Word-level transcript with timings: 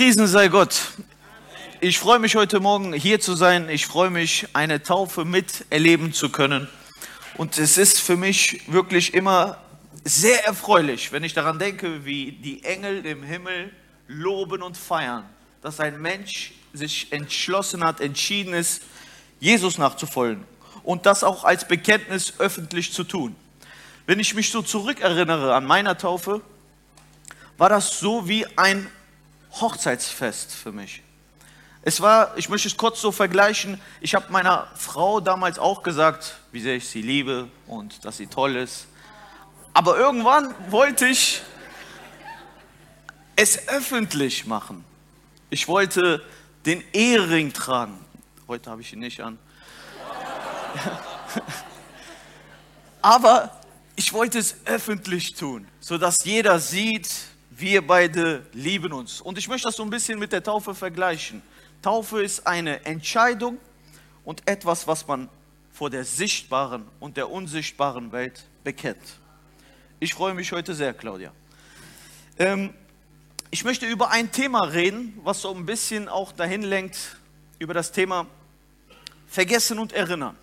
Gepriesen 0.00 0.26
sei 0.28 0.48
Gott. 0.48 0.80
Ich 1.82 1.98
freue 1.98 2.18
mich 2.20 2.34
heute 2.34 2.58
Morgen 2.58 2.94
hier 2.94 3.20
zu 3.20 3.34
sein. 3.34 3.68
Ich 3.68 3.84
freue 3.86 4.08
mich, 4.08 4.48
eine 4.54 4.82
Taufe 4.82 5.26
miterleben 5.26 6.14
zu 6.14 6.30
können. 6.30 6.70
Und 7.36 7.58
es 7.58 7.76
ist 7.76 8.00
für 8.00 8.16
mich 8.16 8.62
wirklich 8.66 9.12
immer 9.12 9.58
sehr 10.02 10.46
erfreulich, 10.46 11.12
wenn 11.12 11.22
ich 11.22 11.34
daran 11.34 11.58
denke, 11.58 12.06
wie 12.06 12.32
die 12.32 12.64
Engel 12.64 13.04
im 13.04 13.22
Himmel 13.22 13.74
loben 14.08 14.62
und 14.62 14.78
feiern, 14.78 15.28
dass 15.60 15.80
ein 15.80 16.00
Mensch 16.00 16.54
sich 16.72 17.12
entschlossen 17.12 17.84
hat, 17.84 18.00
entschieden 18.00 18.54
ist, 18.54 18.80
Jesus 19.38 19.76
nachzufolgen 19.76 20.44
und 20.82 21.04
das 21.04 21.22
auch 21.22 21.44
als 21.44 21.68
Bekenntnis 21.68 22.32
öffentlich 22.38 22.94
zu 22.94 23.04
tun. 23.04 23.36
Wenn 24.06 24.18
ich 24.18 24.32
mich 24.32 24.50
so 24.50 24.62
zurückerinnere 24.62 25.54
an 25.54 25.66
meiner 25.66 25.98
Taufe, 25.98 26.40
war 27.58 27.68
das 27.68 28.00
so 28.00 28.26
wie 28.26 28.46
ein 28.56 28.90
Hochzeitsfest 29.52 30.52
für 30.52 30.72
mich. 30.72 31.02
Es 31.82 32.00
war, 32.00 32.36
ich 32.36 32.48
möchte 32.48 32.68
es 32.68 32.76
kurz 32.76 33.00
so 33.00 33.10
vergleichen, 33.10 33.80
ich 34.00 34.14
habe 34.14 34.30
meiner 34.30 34.68
Frau 34.74 35.20
damals 35.20 35.58
auch 35.58 35.82
gesagt, 35.82 36.36
wie 36.52 36.60
sehr 36.60 36.76
ich 36.76 36.88
sie 36.88 37.00
liebe 37.00 37.48
und 37.66 38.04
dass 38.04 38.18
sie 38.18 38.26
toll 38.26 38.56
ist. 38.56 38.86
Aber 39.72 39.96
irgendwann 39.96 40.54
wollte 40.70 41.06
ich 41.06 41.40
es 43.36 43.68
öffentlich 43.68 44.46
machen. 44.46 44.84
Ich 45.48 45.68
wollte 45.68 46.22
den 46.66 46.84
Ehering 46.92 47.52
tragen. 47.52 47.98
Heute 48.46 48.70
habe 48.70 48.82
ich 48.82 48.92
ihn 48.92 48.98
nicht 48.98 49.20
an. 49.20 49.38
Aber 53.02 53.58
ich 53.96 54.12
wollte 54.12 54.38
es 54.38 54.56
öffentlich 54.66 55.32
tun, 55.34 55.66
sodass 55.80 56.24
jeder 56.24 56.58
sieht, 56.58 57.08
wir 57.60 57.86
beide 57.86 58.46
lieben 58.52 58.92
uns. 58.92 59.20
Und 59.20 59.38
ich 59.38 59.48
möchte 59.48 59.68
das 59.68 59.76
so 59.76 59.82
ein 59.82 59.90
bisschen 59.90 60.18
mit 60.18 60.32
der 60.32 60.42
Taufe 60.42 60.74
vergleichen. 60.74 61.42
Taufe 61.82 62.22
ist 62.22 62.46
eine 62.46 62.84
Entscheidung 62.84 63.58
und 64.24 64.46
etwas, 64.48 64.86
was 64.86 65.06
man 65.06 65.28
vor 65.72 65.90
der 65.90 66.04
sichtbaren 66.04 66.86
und 66.98 67.16
der 67.16 67.30
unsichtbaren 67.30 68.12
Welt 68.12 68.44
bekennt. 68.64 69.18
Ich 69.98 70.14
freue 70.14 70.34
mich 70.34 70.52
heute 70.52 70.74
sehr, 70.74 70.92
Claudia. 70.92 71.32
Ähm, 72.38 72.74
ich 73.50 73.64
möchte 73.64 73.86
über 73.86 74.10
ein 74.10 74.30
Thema 74.30 74.64
reden, 74.64 75.18
was 75.24 75.42
so 75.42 75.54
ein 75.54 75.66
bisschen 75.66 76.08
auch 76.08 76.32
dahin 76.32 76.62
lenkt, 76.62 77.16
über 77.58 77.74
das 77.74 77.92
Thema 77.92 78.26
Vergessen 79.26 79.78
und 79.78 79.92
Erinnern. 79.92 80.36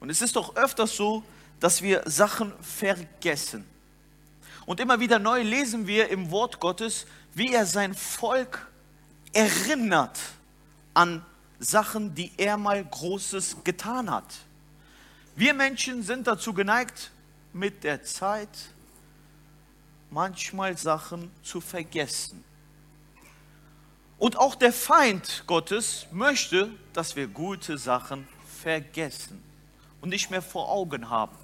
Und 0.00 0.10
es 0.10 0.22
ist 0.22 0.36
doch 0.36 0.56
öfters 0.56 0.96
so, 0.96 1.22
dass 1.60 1.82
wir 1.82 2.02
Sachen 2.06 2.52
vergessen. 2.60 3.64
Und 4.66 4.80
immer 4.80 5.00
wieder 5.00 5.18
neu 5.18 5.42
lesen 5.42 5.86
wir 5.86 6.08
im 6.08 6.30
Wort 6.30 6.60
Gottes, 6.60 7.06
wie 7.34 7.52
er 7.52 7.66
sein 7.66 7.94
Volk 7.94 8.68
erinnert 9.32 10.18
an 10.94 11.24
Sachen, 11.58 12.14
die 12.14 12.32
er 12.36 12.56
mal 12.56 12.84
Großes 12.84 13.64
getan 13.64 14.10
hat. 14.10 14.34
Wir 15.34 15.54
Menschen 15.54 16.02
sind 16.02 16.26
dazu 16.26 16.52
geneigt, 16.52 17.10
mit 17.52 17.84
der 17.84 18.02
Zeit 18.02 18.48
manchmal 20.10 20.76
Sachen 20.76 21.30
zu 21.42 21.60
vergessen. 21.60 22.44
Und 24.18 24.36
auch 24.36 24.54
der 24.54 24.72
Feind 24.72 25.44
Gottes 25.46 26.06
möchte, 26.12 26.70
dass 26.92 27.16
wir 27.16 27.26
gute 27.26 27.78
Sachen 27.78 28.28
vergessen 28.60 29.42
und 30.00 30.10
nicht 30.10 30.30
mehr 30.30 30.42
vor 30.42 30.70
Augen 30.70 31.08
haben. 31.08 31.36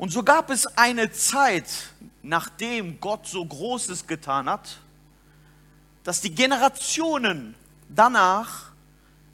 Und 0.00 0.08
so 0.08 0.22
gab 0.22 0.48
es 0.48 0.66
eine 0.78 1.12
Zeit, 1.12 1.90
nachdem 2.22 2.98
Gott 3.02 3.26
so 3.26 3.44
Großes 3.44 4.06
getan 4.06 4.48
hat, 4.48 4.78
dass 6.04 6.22
die 6.22 6.34
Generationen 6.34 7.54
danach 7.86 8.70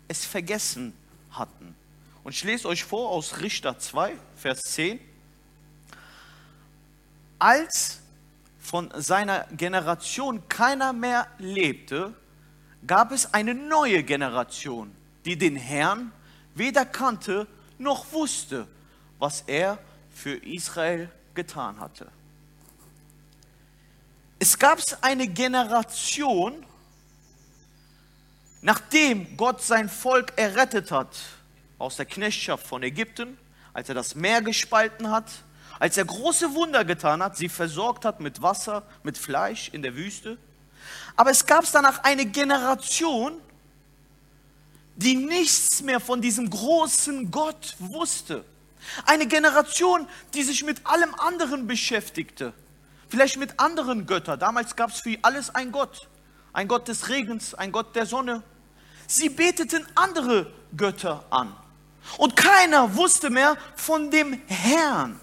es 0.08 0.26
vergessen 0.26 0.92
hatten. 1.30 1.76
Und 2.24 2.34
ich 2.34 2.42
lese 2.42 2.66
euch 2.66 2.82
vor 2.82 3.10
aus 3.10 3.38
Richter 3.38 3.78
2, 3.78 4.16
Vers 4.36 4.62
10. 4.62 4.98
Als 7.38 8.00
von 8.58 8.90
seiner 8.96 9.46
Generation 9.52 10.48
keiner 10.48 10.92
mehr 10.92 11.28
lebte, 11.38 12.12
gab 12.84 13.12
es 13.12 13.32
eine 13.32 13.54
neue 13.54 14.02
Generation, 14.02 14.90
die 15.26 15.38
den 15.38 15.54
Herrn 15.54 16.10
weder 16.56 16.84
kannte 16.84 17.46
noch 17.78 18.10
wusste, 18.12 18.66
was 19.20 19.44
er 19.46 19.78
für 20.16 20.34
Israel 20.44 21.10
getan 21.34 21.78
hatte. 21.78 22.08
Es 24.38 24.58
gab 24.58 24.80
eine 25.02 25.28
Generation, 25.28 26.64
nachdem 28.62 29.36
Gott 29.36 29.62
sein 29.62 29.88
Volk 29.90 30.32
errettet 30.36 30.90
hat 30.90 31.16
aus 31.78 31.96
der 31.96 32.06
Knechtschaft 32.06 32.66
von 32.66 32.82
Ägypten, 32.82 33.36
als 33.74 33.90
er 33.90 33.94
das 33.94 34.14
Meer 34.14 34.40
gespalten 34.40 35.10
hat, 35.10 35.30
als 35.78 35.98
er 35.98 36.06
große 36.06 36.54
Wunder 36.54 36.86
getan 36.86 37.22
hat, 37.22 37.36
sie 37.36 37.50
versorgt 37.50 38.06
hat 38.06 38.20
mit 38.20 38.40
Wasser, 38.40 38.84
mit 39.02 39.18
Fleisch 39.18 39.68
in 39.68 39.82
der 39.82 39.94
Wüste. 39.94 40.38
Aber 41.14 41.30
es 41.30 41.44
gab 41.44 41.70
danach 41.70 42.02
eine 42.04 42.24
Generation, 42.24 43.34
die 44.96 45.14
nichts 45.14 45.82
mehr 45.82 46.00
von 46.00 46.22
diesem 46.22 46.48
großen 46.48 47.30
Gott 47.30 47.76
wusste. 47.78 48.46
Eine 49.04 49.26
Generation, 49.26 50.06
die 50.34 50.42
sich 50.42 50.64
mit 50.64 50.86
allem 50.86 51.14
anderen 51.14 51.66
beschäftigte. 51.66 52.52
Vielleicht 53.08 53.36
mit 53.36 53.58
anderen 53.58 54.06
Göttern. 54.06 54.38
Damals 54.38 54.76
gab 54.76 54.90
es 54.90 55.00
für 55.00 55.16
alles 55.22 55.54
ein 55.54 55.72
Gott. 55.72 56.08
Ein 56.52 56.68
Gott 56.68 56.88
des 56.88 57.08
Regens, 57.08 57.54
ein 57.54 57.72
Gott 57.72 57.94
der 57.94 58.06
Sonne. 58.06 58.42
Sie 59.06 59.28
beteten 59.28 59.86
andere 59.94 60.52
Götter 60.76 61.24
an. 61.30 61.54
Und 62.18 62.36
keiner 62.36 62.96
wusste 62.96 63.30
mehr 63.30 63.56
von 63.74 64.10
dem 64.10 64.40
Herrn, 64.46 65.20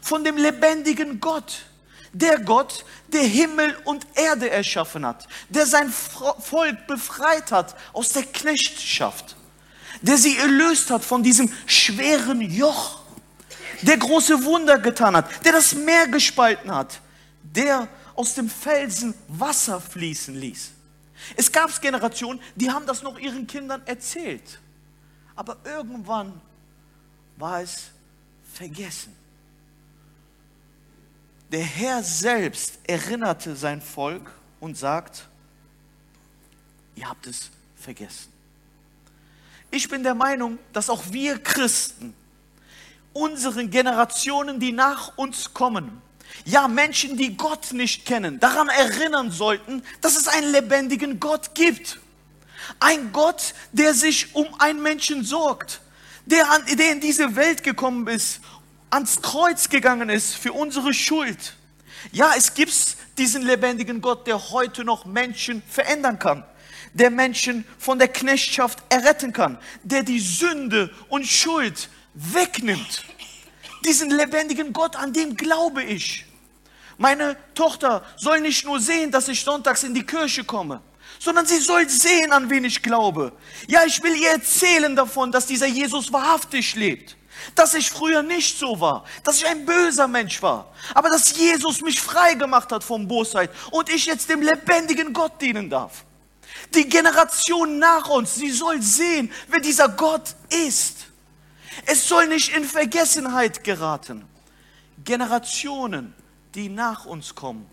von 0.00 0.24
dem 0.24 0.36
lebendigen 0.36 1.20
Gott. 1.20 1.66
Der 2.12 2.40
Gott, 2.40 2.84
der 3.08 3.22
Himmel 3.22 3.76
und 3.84 4.04
Erde 4.14 4.50
erschaffen 4.50 5.06
hat, 5.06 5.28
der 5.48 5.64
sein 5.64 5.92
Volk 5.92 6.88
befreit 6.88 7.52
hat 7.52 7.76
aus 7.92 8.08
der 8.08 8.24
Knechtschaft, 8.24 9.36
der 10.02 10.16
sie 10.16 10.36
erlöst 10.36 10.90
hat 10.90 11.04
von 11.04 11.22
diesem 11.22 11.50
schweren 11.66 12.40
Joch 12.40 13.00
der 13.82 13.96
große 13.96 14.44
Wunder 14.44 14.78
getan 14.78 15.16
hat, 15.16 15.44
der 15.44 15.52
das 15.52 15.74
Meer 15.74 16.08
gespalten 16.08 16.74
hat, 16.74 17.00
der 17.42 17.88
aus 18.14 18.34
dem 18.34 18.48
Felsen 18.48 19.14
Wasser 19.28 19.80
fließen 19.80 20.34
ließ. 20.34 20.72
Es 21.36 21.50
gab 21.50 21.80
Generationen, 21.80 22.40
die 22.54 22.70
haben 22.70 22.86
das 22.86 23.02
noch 23.02 23.18
ihren 23.18 23.46
Kindern 23.46 23.82
erzählt. 23.86 24.58
Aber 25.36 25.56
irgendwann 25.64 26.40
war 27.36 27.62
es 27.62 27.90
vergessen. 28.52 29.14
Der 31.50 31.62
Herr 31.62 32.02
selbst 32.02 32.78
erinnerte 32.86 33.56
sein 33.56 33.80
Volk 33.80 34.30
und 34.60 34.76
sagt, 34.76 35.26
ihr 36.94 37.08
habt 37.08 37.26
es 37.26 37.50
vergessen. 37.76 38.39
Ich 39.70 39.88
bin 39.88 40.02
der 40.02 40.14
Meinung, 40.14 40.58
dass 40.72 40.90
auch 40.90 41.04
wir 41.10 41.38
Christen 41.38 42.14
unseren 43.12 43.70
Generationen, 43.70 44.60
die 44.60 44.72
nach 44.72 45.16
uns 45.16 45.52
kommen, 45.54 46.02
ja 46.44 46.68
Menschen, 46.68 47.16
die 47.16 47.36
Gott 47.36 47.72
nicht 47.72 48.04
kennen, 48.04 48.40
daran 48.40 48.68
erinnern 48.68 49.30
sollten, 49.30 49.82
dass 50.00 50.16
es 50.16 50.28
einen 50.28 50.52
lebendigen 50.52 51.20
Gott 51.20 51.54
gibt. 51.54 51.98
Ein 52.78 53.12
Gott, 53.12 53.54
der 53.72 53.94
sich 53.94 54.34
um 54.34 54.46
einen 54.58 54.82
Menschen 54.82 55.24
sorgt, 55.24 55.80
der, 56.26 56.50
an, 56.50 56.62
der 56.78 56.92
in 56.92 57.00
diese 57.00 57.34
Welt 57.36 57.62
gekommen 57.62 58.06
ist, 58.06 58.40
ans 58.90 59.22
Kreuz 59.22 59.68
gegangen 59.68 60.08
ist 60.08 60.34
für 60.34 60.52
unsere 60.52 60.92
Schuld. 60.92 61.56
Ja, 62.12 62.32
es 62.36 62.54
gibt 62.54 62.72
diesen 63.18 63.42
lebendigen 63.42 64.00
Gott, 64.00 64.26
der 64.26 64.50
heute 64.50 64.84
noch 64.84 65.04
Menschen 65.04 65.62
verändern 65.68 66.18
kann, 66.18 66.44
der 66.94 67.10
Menschen 67.10 67.64
von 67.78 67.98
der 67.98 68.08
Knechtschaft 68.08 68.78
erretten 68.88 69.32
kann, 69.32 69.58
der 69.82 70.02
die 70.02 70.20
Sünde 70.20 70.90
und 71.08 71.26
Schuld 71.26 71.88
wegnimmt. 72.14 73.04
Diesen 73.84 74.10
lebendigen 74.10 74.72
Gott, 74.72 74.96
an 74.96 75.12
dem 75.12 75.36
glaube 75.36 75.82
ich. 75.82 76.26
Meine 76.98 77.36
Tochter 77.54 78.04
soll 78.16 78.40
nicht 78.40 78.64
nur 78.66 78.78
sehen, 78.78 79.10
dass 79.10 79.28
ich 79.28 79.42
sonntags 79.42 79.84
in 79.84 79.94
die 79.94 80.04
Kirche 80.04 80.44
komme, 80.44 80.82
sondern 81.18 81.46
sie 81.46 81.58
soll 81.58 81.88
sehen, 81.88 82.30
an 82.30 82.50
wen 82.50 82.64
ich 82.64 82.82
glaube. 82.82 83.32
Ja, 83.68 83.84
ich 83.86 84.02
will 84.02 84.14
ihr 84.14 84.30
erzählen 84.30 84.94
davon, 84.94 85.32
dass 85.32 85.46
dieser 85.46 85.66
Jesus 85.66 86.12
wahrhaftig 86.12 86.74
lebt. 86.74 87.16
Dass 87.54 87.72
ich 87.72 87.88
früher 87.88 88.22
nicht 88.22 88.58
so 88.58 88.80
war, 88.80 89.06
dass 89.24 89.38
ich 89.38 89.46
ein 89.46 89.64
böser 89.64 90.06
Mensch 90.08 90.42
war, 90.42 90.74
aber 90.94 91.08
dass 91.08 91.34
Jesus 91.34 91.80
mich 91.80 91.98
frei 91.98 92.34
gemacht 92.34 92.70
hat 92.70 92.84
von 92.84 93.08
Bosheit 93.08 93.50
und 93.70 93.88
ich 93.88 94.04
jetzt 94.04 94.28
dem 94.28 94.42
lebendigen 94.42 95.14
Gott 95.14 95.40
dienen 95.40 95.70
darf. 95.70 96.04
Die 96.74 96.88
Generation 96.88 97.78
nach 97.78 98.08
uns, 98.08 98.36
sie 98.36 98.50
soll 98.50 98.80
sehen, 98.80 99.32
wer 99.48 99.60
dieser 99.60 99.88
Gott 99.88 100.34
ist. 100.66 101.06
Es 101.86 102.08
soll 102.08 102.28
nicht 102.28 102.54
in 102.54 102.64
Vergessenheit 102.64 103.64
geraten. 103.64 104.24
Generationen, 105.04 106.14
die 106.54 106.68
nach 106.68 107.06
uns 107.06 107.34
kommen, 107.34 107.68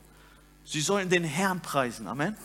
Sie 0.68 0.82
sollen 0.82 1.10
den 1.10 1.24
Herrn 1.24 1.62
preisen. 1.62 2.08
Amen. 2.08 2.36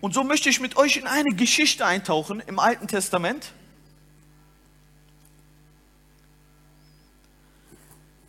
Und 0.00 0.14
so 0.14 0.24
möchte 0.24 0.48
ich 0.48 0.58
mit 0.58 0.76
euch 0.76 0.96
in 0.96 1.06
eine 1.06 1.32
Geschichte 1.36 1.86
eintauchen 1.86 2.40
im 2.40 2.58
Alten 2.58 2.88
Testament. 2.88 3.52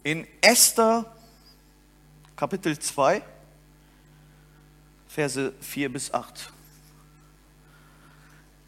In 0.04 0.28
Esther 0.40 1.12
Kapitel 2.36 2.78
2, 2.78 3.24
Verse 5.18 5.52
4 5.62 5.92
bis 5.92 6.14
8. 6.14 6.52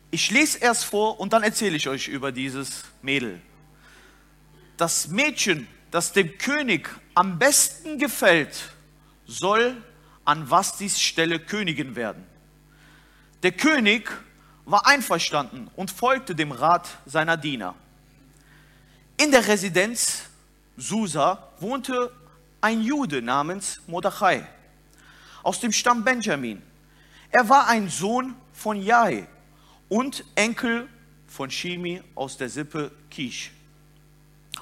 Ich 0.09 0.31
lese 0.31 0.57
erst 0.57 0.83
vor 0.83 1.19
und 1.19 1.31
dann 1.31 1.43
erzähle 1.43 1.77
ich 1.77 1.87
euch 1.87 2.07
über 2.07 2.31
dieses 2.31 2.85
Mädel. 3.03 3.39
Das 4.75 5.09
Mädchen, 5.09 5.67
das 5.91 6.11
dem 6.11 6.39
König 6.39 6.89
am 7.13 7.37
besten 7.37 7.99
gefällt, 7.99 8.73
soll 9.27 9.77
an 10.25 10.49
Vastis 10.49 10.99
Stelle 10.99 11.39
Königin 11.39 11.95
werden. 11.95 12.25
Der 13.43 13.51
König 13.51 14.09
war 14.65 14.87
einverstanden 14.87 15.69
und 15.75 15.91
folgte 15.91 16.33
dem 16.33 16.51
Rat 16.51 16.89
seiner 17.05 17.37
Diener. 17.37 17.75
In 19.17 19.29
der 19.29 19.47
Residenz 19.47 20.23
Susa 20.77 21.51
wohnte 21.59 22.11
ein 22.59 22.81
Jude 22.81 23.21
namens 23.21 23.81
Mordechai 23.85 24.47
aus 25.43 25.59
dem 25.59 25.71
Stamm 25.71 26.03
Benjamin. 26.03 26.61
Er 27.31 27.47
war 27.49 27.67
ein 27.67 27.89
Sohn 27.89 28.35
von 28.53 28.81
Jai 28.81 29.27
und 29.87 30.23
Enkel 30.35 30.87
von 31.27 31.49
Shimi 31.51 32.01
aus 32.15 32.37
der 32.37 32.49
Sippe 32.49 32.91
Kish. 33.09 33.51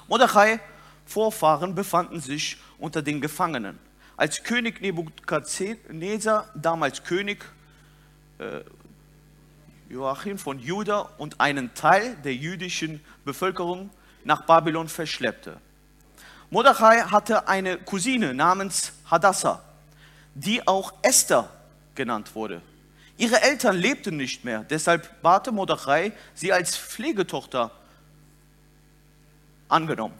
Mordechai 0.06 0.60
Vorfahren 1.06 1.74
befanden 1.74 2.20
sich 2.20 2.58
unter 2.78 3.00
den 3.00 3.20
Gefangenen. 3.20 3.78
Als 4.16 4.42
König 4.42 4.80
Nebukadnezar, 4.80 6.50
damals 6.54 7.02
König 7.02 7.44
äh, 8.38 8.60
Joachim 9.88 10.38
von 10.38 10.58
Juda 10.58 11.00
und 11.16 11.40
einen 11.40 11.72
Teil 11.74 12.16
der 12.24 12.34
jüdischen 12.34 13.02
Bevölkerung 13.24 13.90
nach 14.24 14.42
Babylon 14.42 14.88
verschleppte. 14.88 15.58
Mordechai 16.50 17.00
hatte 17.02 17.48
eine 17.48 17.78
Cousine 17.78 18.34
namens 18.34 18.92
Hadassah, 19.10 19.62
die 20.38 20.66
auch 20.66 20.92
Esther 21.02 21.50
genannt 21.94 22.34
wurde. 22.34 22.62
Ihre 23.16 23.42
Eltern 23.42 23.76
lebten 23.76 24.16
nicht 24.16 24.44
mehr, 24.44 24.64
deshalb 24.70 25.20
bate 25.22 25.50
Mordechai 25.50 26.12
sie 26.34 26.52
als 26.52 26.76
Pflegetochter 26.76 27.72
angenommen. 29.68 30.14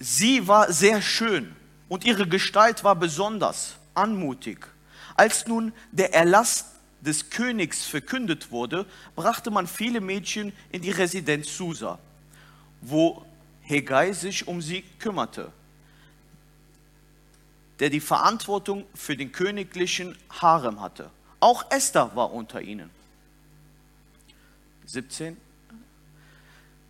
Sie 0.00 0.48
war 0.48 0.72
sehr 0.72 1.00
schön 1.00 1.54
und 1.88 2.04
ihre 2.04 2.26
Gestalt 2.26 2.82
war 2.82 2.96
besonders 2.96 3.76
anmutig. 3.94 4.66
Als 5.14 5.46
nun 5.46 5.72
der 5.92 6.12
Erlass 6.14 6.66
des 7.00 7.30
Königs 7.30 7.84
verkündet 7.84 8.50
wurde, 8.50 8.86
brachte 9.14 9.50
man 9.50 9.66
viele 9.66 10.00
Mädchen 10.00 10.52
in 10.72 10.82
die 10.82 10.90
Residenz 10.90 11.56
Susa, 11.56 11.98
wo 12.80 13.24
Hegai 13.62 14.12
sich 14.12 14.48
um 14.48 14.60
sie 14.60 14.82
kümmerte, 14.98 15.52
der 17.80 17.90
die 17.90 18.00
Verantwortung 18.00 18.84
für 18.94 19.16
den 19.16 19.32
königlichen 19.32 20.16
Harem 20.28 20.80
hatte. 20.80 21.10
Auch 21.40 21.70
Esther 21.70 22.14
war 22.14 22.32
unter 22.32 22.60
ihnen. 22.60 22.90
17. 24.84 25.36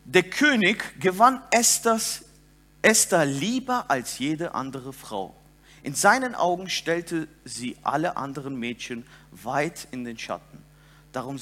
Der 0.04 0.24
König 0.24 1.00
gewann 1.00 1.40
Esthers, 1.52 2.24
Esther 2.82 3.24
lieber 3.24 3.88
als 3.88 4.18
jede 4.18 4.54
andere 4.54 4.92
Frau. 4.92 5.34
In 5.82 5.94
seinen 5.94 6.34
Augen 6.34 6.68
stellte 6.68 7.28
sie 7.44 7.76
alle 7.82 8.16
anderen 8.16 8.56
Mädchen 8.56 9.06
weit 9.30 9.86
in 9.92 10.04
den 10.04 10.18
Schatten. 10.18 10.58
Darum 11.12 11.38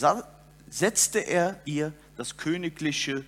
setzte 0.68 1.20
er 1.20 1.60
ihr 1.64 1.92
das 2.16 2.36
königliche 2.36 3.24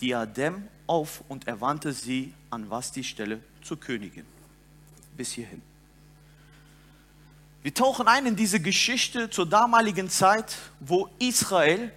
Diadem 0.00 0.66
auf 0.86 1.22
und 1.28 1.46
erwandte 1.46 1.92
sie 1.92 2.32
an 2.50 2.70
was 2.70 2.92
die 2.92 3.04
Stelle 3.04 3.40
zur 3.62 3.78
Königin. 3.78 4.37
Bis 5.18 5.32
hierhin. 5.32 5.60
Wir 7.64 7.74
tauchen 7.74 8.06
ein 8.06 8.24
in 8.24 8.36
diese 8.36 8.60
Geschichte 8.60 9.28
zur 9.28 9.46
damaligen 9.46 10.08
Zeit, 10.08 10.56
wo 10.78 11.10
Israel 11.18 11.92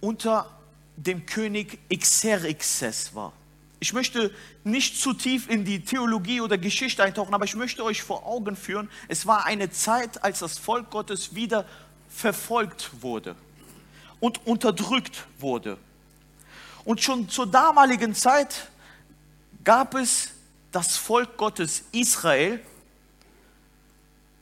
unter 0.00 0.50
dem 0.96 1.26
König 1.26 1.78
Xerxes 1.90 3.14
war. 3.14 3.34
Ich 3.80 3.92
möchte 3.92 4.34
nicht 4.64 4.98
zu 4.98 5.12
tief 5.12 5.50
in 5.50 5.66
die 5.66 5.84
Theologie 5.84 6.40
oder 6.40 6.56
Geschichte 6.56 7.04
eintauchen, 7.04 7.34
aber 7.34 7.44
ich 7.44 7.54
möchte 7.54 7.84
euch 7.84 8.02
vor 8.02 8.24
Augen 8.24 8.56
führen, 8.56 8.88
es 9.08 9.26
war 9.26 9.44
eine 9.44 9.70
Zeit, 9.70 10.24
als 10.24 10.38
das 10.38 10.56
Volk 10.56 10.88
Gottes 10.88 11.34
wieder 11.34 11.66
verfolgt 12.08 13.02
wurde 13.02 13.36
und 14.20 14.46
unterdrückt 14.46 15.26
wurde. 15.38 15.76
Und 16.88 17.02
schon 17.02 17.28
zur 17.28 17.46
damaligen 17.46 18.14
Zeit 18.14 18.70
gab 19.62 19.94
es 19.94 20.30
das 20.72 20.96
Volk 20.96 21.36
Gottes 21.36 21.82
Israel, 21.92 22.64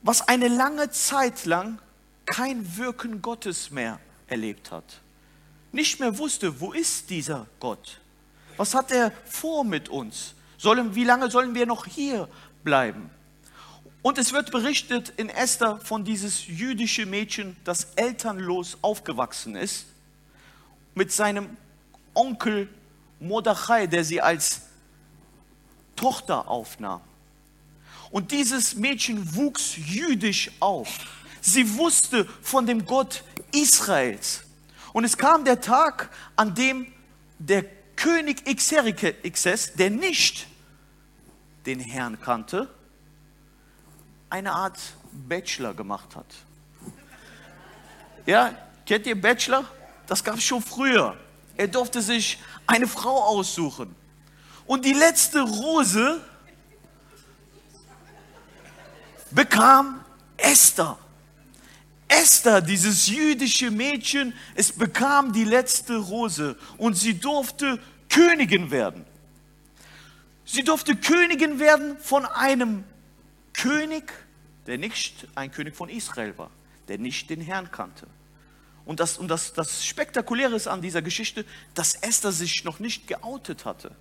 was 0.01 0.29
eine 0.29 0.47
lange 0.47 0.89
Zeit 0.89 1.43
lang 1.43 1.77
kein 2.25 2.77
Wirken 2.77 3.21
Gottes 3.21 3.69
mehr 3.69 3.99
erlebt 4.27 4.71
hat. 4.71 5.01
Nicht 5.73 5.99
mehr 5.99 6.17
wusste, 6.17 6.61
wo 6.61 6.71
ist 6.71 7.09
dieser 7.09 7.47
Gott? 7.59 7.99
Was 8.55 8.73
hat 8.73 8.93
er 8.93 9.11
vor 9.25 9.65
mit 9.65 9.89
uns? 9.89 10.33
Sollen, 10.57 10.95
wie 10.95 11.03
lange 11.03 11.29
sollen 11.29 11.53
wir 11.53 11.65
noch 11.65 11.85
hier 11.85 12.29
bleiben? 12.63 13.09
Und 14.01 14.17
es 14.17 14.31
wird 14.31 14.51
berichtet 14.51 15.11
in 15.17 15.27
Esther 15.27 15.81
von 15.81 16.05
dieses 16.05 16.47
jüdische 16.47 17.05
Mädchen, 17.05 17.57
das 17.65 17.89
elternlos 17.97 18.77
aufgewachsen 18.83 19.57
ist, 19.57 19.87
mit 20.95 21.11
seinem 21.11 21.49
Onkel 22.17 22.67
Mordechai, 23.19 23.87
der 23.87 24.03
sie 24.03 24.21
als 24.21 24.61
Tochter 25.95 26.47
aufnahm. 26.47 27.01
Und 28.11 28.31
dieses 28.31 28.75
Mädchen 28.75 29.35
wuchs 29.35 29.75
jüdisch 29.75 30.51
auf. 30.59 30.87
Sie 31.41 31.77
wusste 31.77 32.25
von 32.41 32.65
dem 32.65 32.85
Gott 32.85 33.23
Israels. 33.51 34.43
Und 34.93 35.03
es 35.03 35.17
kam 35.17 35.45
der 35.45 35.61
Tag, 35.61 36.09
an 36.35 36.55
dem 36.55 36.87
der 37.39 37.65
König 37.95 38.45
Xerxes, 38.45 39.73
der 39.73 39.89
nicht 39.89 40.47
den 41.65 41.79
Herrn 41.79 42.19
kannte, 42.21 42.69
eine 44.29 44.53
Art 44.53 44.79
Bachelor 45.11 45.73
gemacht 45.73 46.15
hat. 46.15 46.25
Ja, 48.25 48.55
kennt 48.85 49.05
ihr 49.05 49.19
Bachelor? 49.19 49.65
Das 50.05 50.23
gab 50.23 50.35
es 50.35 50.43
schon 50.43 50.61
früher. 50.61 51.17
Er 51.57 51.67
durfte 51.67 52.01
sich 52.01 52.37
eine 52.67 52.87
Frau 52.87 53.23
aussuchen. 53.23 53.95
Und 54.65 54.85
die 54.85 54.93
letzte 54.93 55.41
Rose 55.41 56.21
bekam 59.31 60.03
Esther. 60.37 60.97
Esther, 62.07 62.61
dieses 62.61 63.07
jüdische 63.07 63.71
Mädchen, 63.71 64.33
es 64.55 64.71
bekam 64.71 65.33
die 65.33 65.43
letzte 65.43 65.97
Rose 65.97 66.55
und 66.77 66.95
sie 66.95 67.19
durfte 67.19 67.79
Königin 68.09 68.71
werden. 68.71 69.05
Sie 70.45 70.63
durfte 70.63 70.95
Königin 70.95 71.59
werden 71.59 71.97
von 71.99 72.25
einem 72.25 72.85
König, 73.53 74.13
der 74.67 74.77
nicht 74.77 75.27
ein 75.35 75.51
König 75.51 75.75
von 75.75 75.89
Israel 75.89 76.37
war, 76.37 76.51
der 76.87 76.97
nicht 76.97 77.29
den 77.29 77.41
Herrn 77.41 77.69
kannte. 77.71 78.07
Und 78.87 79.01
das, 79.01 79.17
und 79.17 79.27
das, 79.27 79.51
das 79.51 79.85
Spektakuläre 79.85 80.55
ist 80.55 80.65
an 80.65 80.81
dieser 80.81 81.01
Geschichte, 81.01 81.45
dass 81.73 81.95
Esther 81.95 82.31
sich 82.31 82.63
noch 82.63 82.79
nicht 82.79 83.05
geoutet 83.05 83.65
hatte. 83.65 83.93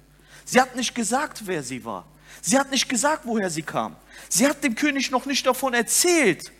Sie 0.45 0.61
hat 0.61 0.77
nicht 0.77 0.95
gesagt, 0.95 1.43
wer 1.47 1.65
sie 1.65 1.85
war. 1.85 2.07
Sie 2.41 2.57
hat 2.57 2.71
nicht 2.71 2.89
gesagt, 2.89 3.23
woher 3.25 3.51
sie 3.51 3.63
kam. 3.63 3.97
Sie 4.29 4.47
hat 4.47 4.63
dem 4.63 4.77
König 4.77 5.11
noch 5.11 5.27
nicht 5.27 5.45
davon 5.45 5.75
erzählt, 5.75 6.53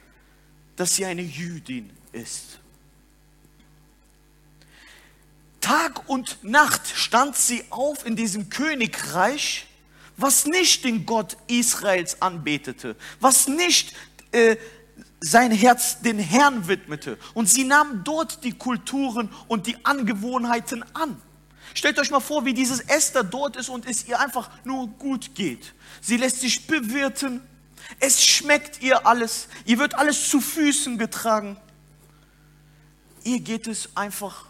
dass 0.75 0.97
sie 0.97 1.05
eine 1.05 1.23
Jüdin 1.23 1.89
ist. 2.11 2.59
Tag 5.61 6.09
und 6.09 6.43
Nacht 6.43 6.89
stand 6.89 7.37
sie 7.37 7.63
auf 7.71 8.05
in 8.05 8.17
diesem 8.17 8.51
Königreich, 8.51 9.67
was 10.17 10.47
nicht 10.47 10.85
den 10.85 11.07
Gott 11.07 11.37
Israels 11.47 12.21
anbetete, 12.21 12.97
was 13.21 13.47
nicht 13.47 13.95
äh, 14.33 14.57
sein 15.21 15.51
Herz 15.51 16.01
den 16.01 16.19
Herrn 16.19 16.69
widmete. 16.69 17.19
Und 17.35 17.49
sie 17.49 17.65
nahm 17.65 18.05
dort 18.05 18.45
die 18.45 18.53
Kulturen 18.53 19.31
und 19.49 19.67
die 19.67 19.85
Angewohnheiten 19.85 20.85
an. 20.95 21.21
Stellt 21.75 21.99
euch 21.99 22.11
mal 22.11 22.21
vor, 22.21 22.45
wie 22.45 22.55
dieses 22.55 22.81
Esther 22.81 23.25
dort 23.25 23.57
ist 23.57 23.69
und 23.69 23.87
es 23.87 24.07
ihr 24.07 24.21
einfach 24.21 24.51
nur 24.65 24.89
gut 24.89 25.35
geht. 25.35 25.75
Sie 26.01 26.17
lässt 26.17 26.41
sich 26.41 26.67
bewirten, 26.67 27.43
es 28.01 28.25
schmeckt 28.25 28.83
ihr 28.83 29.07
alles. 29.07 29.49
Ihr 29.65 29.79
wird 29.79 29.95
alles 29.95 30.29
zu 30.29 30.41
Füßen 30.41 30.99
getragen. 30.99 31.57
Ihr 33.25 33.41
geht 33.41 33.67
es 33.67 33.97
einfach 33.97 34.47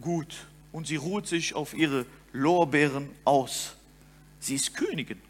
gut 0.00 0.34
und 0.72 0.86
sie 0.86 0.96
ruht 0.96 1.26
sich 1.26 1.54
auf 1.54 1.74
ihre 1.74 2.06
Lorbeeren 2.32 3.10
aus. 3.24 3.74
Sie 4.40 4.54
ist 4.54 4.74
Königin. 4.74 5.20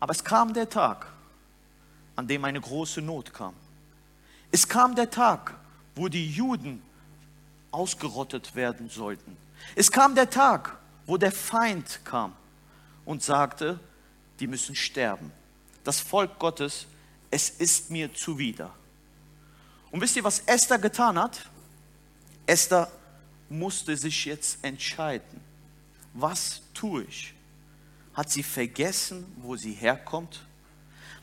Aber 0.00 0.12
es 0.12 0.24
kam 0.24 0.54
der 0.54 0.68
Tag, 0.68 1.06
an 2.16 2.26
dem 2.26 2.44
eine 2.44 2.60
große 2.60 3.00
Not 3.00 3.32
kam. 3.32 3.54
Es 4.50 4.68
kam 4.68 4.94
der 4.94 5.10
Tag, 5.10 5.54
wo 5.94 6.08
die 6.08 6.30
Juden 6.30 6.82
ausgerottet 7.70 8.54
werden 8.54 8.88
sollten. 8.88 9.36
Es 9.74 9.90
kam 9.90 10.14
der 10.14 10.30
Tag, 10.30 10.78
wo 11.06 11.16
der 11.16 11.32
Feind 11.32 12.00
kam 12.04 12.32
und 13.04 13.22
sagte, 13.22 13.78
die 14.40 14.46
müssen 14.46 14.74
sterben. 14.74 15.32
Das 15.82 16.00
Volk 16.00 16.38
Gottes, 16.38 16.86
es 17.30 17.50
ist 17.50 17.90
mir 17.90 18.12
zuwider. 18.14 18.70
Und 19.90 20.00
wisst 20.00 20.16
ihr, 20.16 20.24
was 20.24 20.40
Esther 20.40 20.78
getan 20.78 21.18
hat? 21.18 21.48
Esther 22.46 22.90
musste 23.48 23.96
sich 23.96 24.24
jetzt 24.24 24.64
entscheiden. 24.64 25.40
Was 26.14 26.62
tue 26.72 27.04
ich? 27.04 27.34
Hat 28.14 28.30
sie 28.30 28.42
vergessen, 28.42 29.26
wo 29.38 29.56
sie 29.56 29.72
herkommt? 29.72 30.40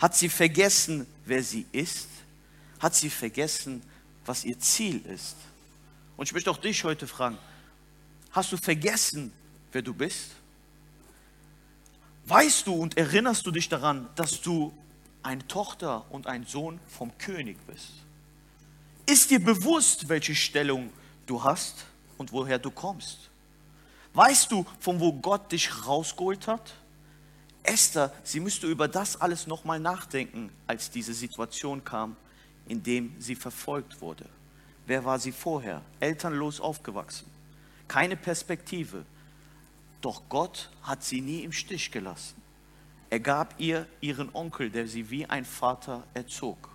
Hat 0.02 0.16
sie 0.16 0.30
vergessen, 0.30 1.06
wer 1.26 1.44
sie 1.44 1.68
ist? 1.72 2.08
Hat 2.80 2.96
sie 2.96 3.12
vergessen, 3.12 3.84
was 4.26 4.44
ihr 4.44 4.58
Ziel 4.58 5.06
ist? 5.06 5.36
Und 6.18 6.26
ich 6.26 6.34
möchte 6.34 6.50
auch 6.50 6.58
dich 6.58 6.84
heute 6.84 7.06
fragen, 7.06 7.38
hast 8.32 8.52
du 8.52 8.58
vergessen, 8.58 9.32
wer 9.72 9.84
du 9.84 9.94
bist? 9.94 10.32
Weißt 12.26 12.66
du 12.66 12.74
und 12.74 12.98
erinnerst 12.98 13.46
du 13.46 13.52
dich 13.52 13.70
daran, 13.70 14.10
dass 14.16 14.42
du 14.42 14.74
eine 15.22 15.48
Tochter 15.48 16.04
und 16.10 16.26
ein 16.26 16.48
Sohn 16.48 16.80
vom 16.88 17.16
König 17.20 17.58
bist? 17.68 17.92
Ist 19.06 19.30
dir 19.30 19.40
bewusst, 19.40 20.10
welche 20.10 20.34
Stellung 20.34 20.92
du 21.28 21.44
hast 21.44 21.86
und 22.18 22.32
woher 22.32 22.58
du 22.58 22.72
kommst? 22.72 23.30
Weißt 24.16 24.52
du, 24.52 24.66
von 24.80 25.00
wo 25.00 25.14
Gott 25.14 25.52
dich 25.52 25.86
rausgeholt 25.86 26.48
hat? 26.48 26.74
Esther, 27.64 28.12
sie 28.24 28.40
müsste 28.40 28.68
über 28.68 28.88
das 28.88 29.20
alles 29.20 29.48
nochmal 29.48 29.80
nachdenken, 29.80 30.52
als 30.68 30.90
diese 30.90 31.14
Situation 31.14 31.84
kam, 31.84 32.16
in 32.68 32.82
dem 32.84 33.14
sie 33.20 33.36
verfolgt 33.36 34.02
wurde. 34.02 34.26
Wer 34.88 35.06
war 35.06 35.20
sie 35.20 35.32
vorher? 35.32 35.82
Elternlos 36.00 36.60
aufgewachsen. 36.60 37.28
Keine 37.88 38.16
Perspektive. 38.16 39.06
Doch 40.02 40.24
Gott 40.30 40.70
hat 40.84 41.04
sie 41.04 41.22
nie 41.22 41.44
im 41.44 41.52
Stich 41.52 41.92
gelassen. 41.92 42.42
Er 43.10 43.20
gab 43.20 43.56
ihr 43.60 43.86
ihren 44.00 44.34
Onkel, 44.34 44.70
der 44.70 44.88
sie 44.88 45.10
wie 45.10 45.26
ein 45.26 45.46
Vater 45.46 46.04
erzog. 46.14 46.70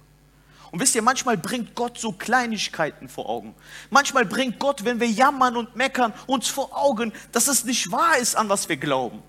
Und 0.70 0.80
wisst 0.80 0.94
ihr, 0.94 1.02
manchmal 1.02 1.36
bringt 1.36 1.74
Gott 1.74 1.98
so 1.98 2.12
Kleinigkeiten 2.12 3.08
vor 3.08 3.28
Augen. 3.28 3.54
Manchmal 3.90 4.26
bringt 4.26 4.58
Gott, 4.58 4.84
wenn 4.84 5.00
wir 5.00 5.08
jammern 5.08 5.56
und 5.56 5.76
meckern, 5.76 6.12
uns 6.26 6.48
vor 6.48 6.76
Augen, 6.76 7.12
dass 7.32 7.48
es 7.48 7.64
nicht 7.64 7.90
wahr 7.90 8.18
ist, 8.18 8.36
an 8.36 8.48
was 8.48 8.68
wir 8.68 8.76
glauben. 8.76 9.22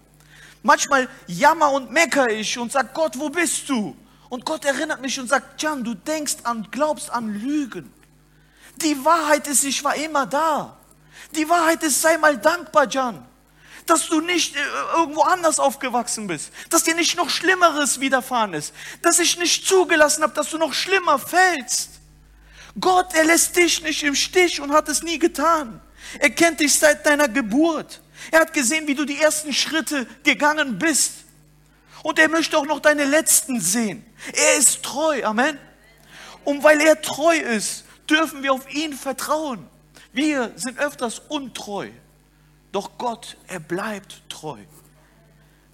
Manchmal 0.63 1.07
jammer 1.27 1.71
und 1.71 1.91
meckere 1.91 2.29
ich 2.31 2.57
und 2.57 2.71
sage, 2.71 2.89
Gott, 2.93 3.17
wo 3.17 3.29
bist 3.29 3.69
du? 3.69 3.95
Und 4.29 4.45
Gott 4.45 4.65
erinnert 4.65 5.01
mich 5.01 5.19
und 5.19 5.27
sagt, 5.29 5.61
Jan, 5.61 5.83
du 5.83 5.93
denkst 5.93 6.37
an, 6.43 6.67
glaubst 6.71 7.09
an 7.09 7.29
Lügen. 7.29 7.93
Die 8.77 9.03
Wahrheit 9.05 9.47
ist, 9.47 9.63
ich 9.63 9.83
war 9.83 9.95
immer 9.95 10.25
da. 10.25 10.77
Die 11.35 11.47
Wahrheit 11.47 11.83
ist, 11.83 12.01
sei 12.01 12.17
mal 12.17 12.37
dankbar, 12.37 12.87
Jan 12.89 13.25
dass 13.89 14.07
du 14.07 14.21
nicht 14.21 14.55
äh, 14.55 14.59
irgendwo 14.95 15.21
anders 15.21 15.59
aufgewachsen 15.59 16.27
bist, 16.27 16.51
dass 16.69 16.83
dir 16.83 16.95
nicht 16.95 17.17
noch 17.17 17.29
Schlimmeres 17.29 17.99
widerfahren 17.99 18.53
ist, 18.53 18.73
dass 19.01 19.19
ich 19.19 19.37
nicht 19.37 19.65
zugelassen 19.65 20.23
habe, 20.23 20.33
dass 20.33 20.49
du 20.49 20.57
noch 20.57 20.73
schlimmer 20.73 21.17
fällst. 21.17 21.91
Gott, 22.79 23.13
er 23.15 23.25
lässt 23.25 23.55
dich 23.55 23.81
nicht 23.81 24.03
im 24.03 24.13
Stich 24.13 24.61
und 24.61 24.71
hat 24.71 24.87
es 24.89 25.01
nie 25.01 25.17
getan. 25.17 25.81
Er 26.19 26.29
kennt 26.29 26.59
dich 26.59 26.77
seit 26.77 27.05
deiner 27.05 27.27
Geburt. 27.27 28.01
Er 28.31 28.41
hat 28.41 28.53
gesehen, 28.53 28.87
wie 28.87 28.95
du 28.95 29.05
die 29.05 29.19
ersten 29.19 29.53
Schritte 29.53 30.05
gegangen 30.23 30.79
bist. 30.79 31.25
Und 32.03 32.19
er 32.19 32.29
möchte 32.29 32.57
auch 32.57 32.65
noch 32.65 32.79
deine 32.79 33.05
letzten 33.05 33.59
sehen. 33.59 34.05
Er 34.33 34.57
ist 34.57 34.83
treu, 34.83 35.23
Amen. 35.23 35.57
Und 36.43 36.63
weil 36.63 36.79
er 36.81 37.01
treu 37.01 37.35
ist, 37.35 37.83
dürfen 38.09 38.43
wir 38.43 38.53
auf 38.53 38.73
ihn 38.73 38.93
vertrauen. 38.93 39.67
Wir 40.13 40.53
sind 40.55 40.79
öfters 40.79 41.19
untreu. 41.19 41.89
Doch 42.71 42.97
Gott, 42.97 43.37
er 43.47 43.59
bleibt 43.59 44.21
treu, 44.29 44.59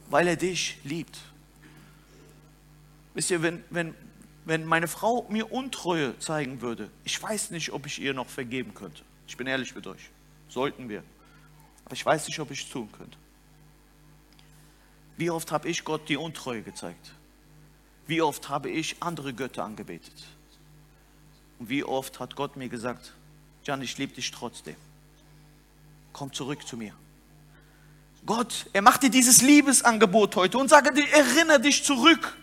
weil 0.09 0.27
er 0.27 0.35
dich 0.35 0.77
liebt. 0.83 1.17
Wisst 3.13 3.29
ihr, 3.31 3.41
wenn, 3.41 3.63
wenn, 3.69 3.93
wenn 4.45 4.65
meine 4.65 4.87
Frau 4.87 5.25
mir 5.29 5.51
Untreue 5.51 6.17
zeigen 6.19 6.61
würde, 6.61 6.89
ich 7.03 7.21
weiß 7.21 7.51
nicht, 7.51 7.71
ob 7.71 7.85
ich 7.85 7.99
ihr 7.99 8.13
noch 8.13 8.27
vergeben 8.27 8.73
könnte. 8.73 9.03
Ich 9.27 9.37
bin 9.37 9.47
ehrlich 9.47 9.75
mit 9.75 9.85
euch. 9.87 10.09
Sollten 10.49 10.89
wir. 10.89 11.03
Aber 11.93 11.99
ich 11.99 12.05
weiß 12.07 12.25
nicht, 12.25 12.39
ob 12.39 12.49
ich 12.49 12.63
es 12.63 12.69
tun 12.69 12.91
könnte. 12.91 13.15
Wie 15.15 15.29
oft 15.29 15.51
habe 15.51 15.69
ich 15.69 15.85
Gott 15.85 16.09
die 16.09 16.17
Untreue 16.17 16.63
gezeigt? 16.63 17.11
Wie 18.07 18.19
oft 18.19 18.49
habe 18.49 18.71
ich 18.71 18.95
andere 18.99 19.31
Götter 19.31 19.63
angebetet? 19.63 20.23
Und 21.59 21.69
wie 21.69 21.83
oft 21.83 22.19
hat 22.19 22.35
Gott 22.35 22.57
mir 22.57 22.67
gesagt, 22.67 23.13
Jan, 23.63 23.79
ich 23.83 23.95
liebe 23.99 24.11
dich 24.11 24.31
trotzdem 24.31 24.75
komm 26.13 26.33
zurück 26.33 26.67
zu 26.67 26.77
mir. 26.77 26.93
Gott, 28.25 28.65
er 28.73 28.81
macht 28.81 29.03
dir 29.03 29.11
dieses 29.11 29.43
Liebesangebot 29.43 30.35
heute 30.35 30.57
und 30.57 30.69
sage 30.69 30.93
dir, 30.93 31.07
erinnere 31.09 31.59
dich 31.59 31.83
zurück. 31.83 32.35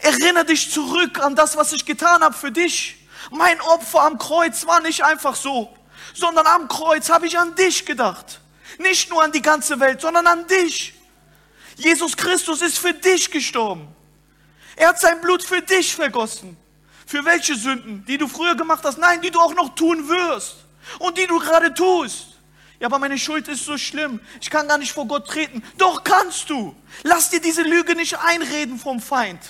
Erinnere 0.00 0.46
dich 0.46 0.72
zurück 0.72 1.20
an 1.20 1.36
das, 1.36 1.56
was 1.56 1.72
ich 1.72 1.84
getan 1.84 2.22
habe 2.22 2.34
für 2.34 2.50
dich. 2.50 2.96
Mein 3.30 3.60
Opfer 3.60 4.02
am 4.02 4.18
Kreuz 4.18 4.66
war 4.66 4.80
nicht 4.80 5.04
einfach 5.04 5.36
so, 5.36 5.72
sondern 6.14 6.46
am 6.46 6.66
Kreuz 6.66 7.10
habe 7.10 7.28
ich 7.28 7.38
an 7.38 7.54
dich 7.54 7.86
gedacht. 7.86 8.40
Nicht 8.78 9.10
nur 9.10 9.22
an 9.22 9.32
die 9.32 9.42
ganze 9.42 9.78
Welt, 9.80 10.00
sondern 10.00 10.26
an 10.26 10.46
dich. 10.46 10.94
Jesus 11.76 12.16
Christus 12.16 12.62
ist 12.62 12.78
für 12.78 12.94
dich 12.94 13.30
gestorben. 13.30 13.88
Er 14.76 14.88
hat 14.88 15.00
sein 15.00 15.20
Blut 15.20 15.42
für 15.42 15.60
dich 15.60 15.94
vergossen. 15.94 16.56
Für 17.06 17.24
welche 17.24 17.56
Sünden? 17.56 18.04
Die 18.06 18.18
du 18.18 18.28
früher 18.28 18.54
gemacht 18.54 18.84
hast? 18.84 18.98
Nein, 18.98 19.20
die 19.22 19.30
du 19.30 19.40
auch 19.40 19.54
noch 19.54 19.74
tun 19.74 20.08
wirst. 20.08 20.56
Und 20.98 21.18
die 21.18 21.26
du 21.26 21.38
gerade 21.38 21.72
tust. 21.74 22.38
Ja, 22.80 22.86
aber 22.86 22.98
meine 22.98 23.18
Schuld 23.18 23.48
ist 23.48 23.64
so 23.64 23.76
schlimm. 23.76 24.20
Ich 24.40 24.50
kann 24.50 24.68
gar 24.68 24.78
nicht 24.78 24.92
vor 24.92 25.06
Gott 25.06 25.26
treten. 25.26 25.62
Doch 25.78 26.04
kannst 26.04 26.48
du. 26.48 26.76
Lass 27.02 27.30
dir 27.30 27.40
diese 27.40 27.62
Lüge 27.62 27.94
nicht 27.96 28.18
einreden 28.18 28.78
vom 28.78 29.00
Feind. 29.00 29.40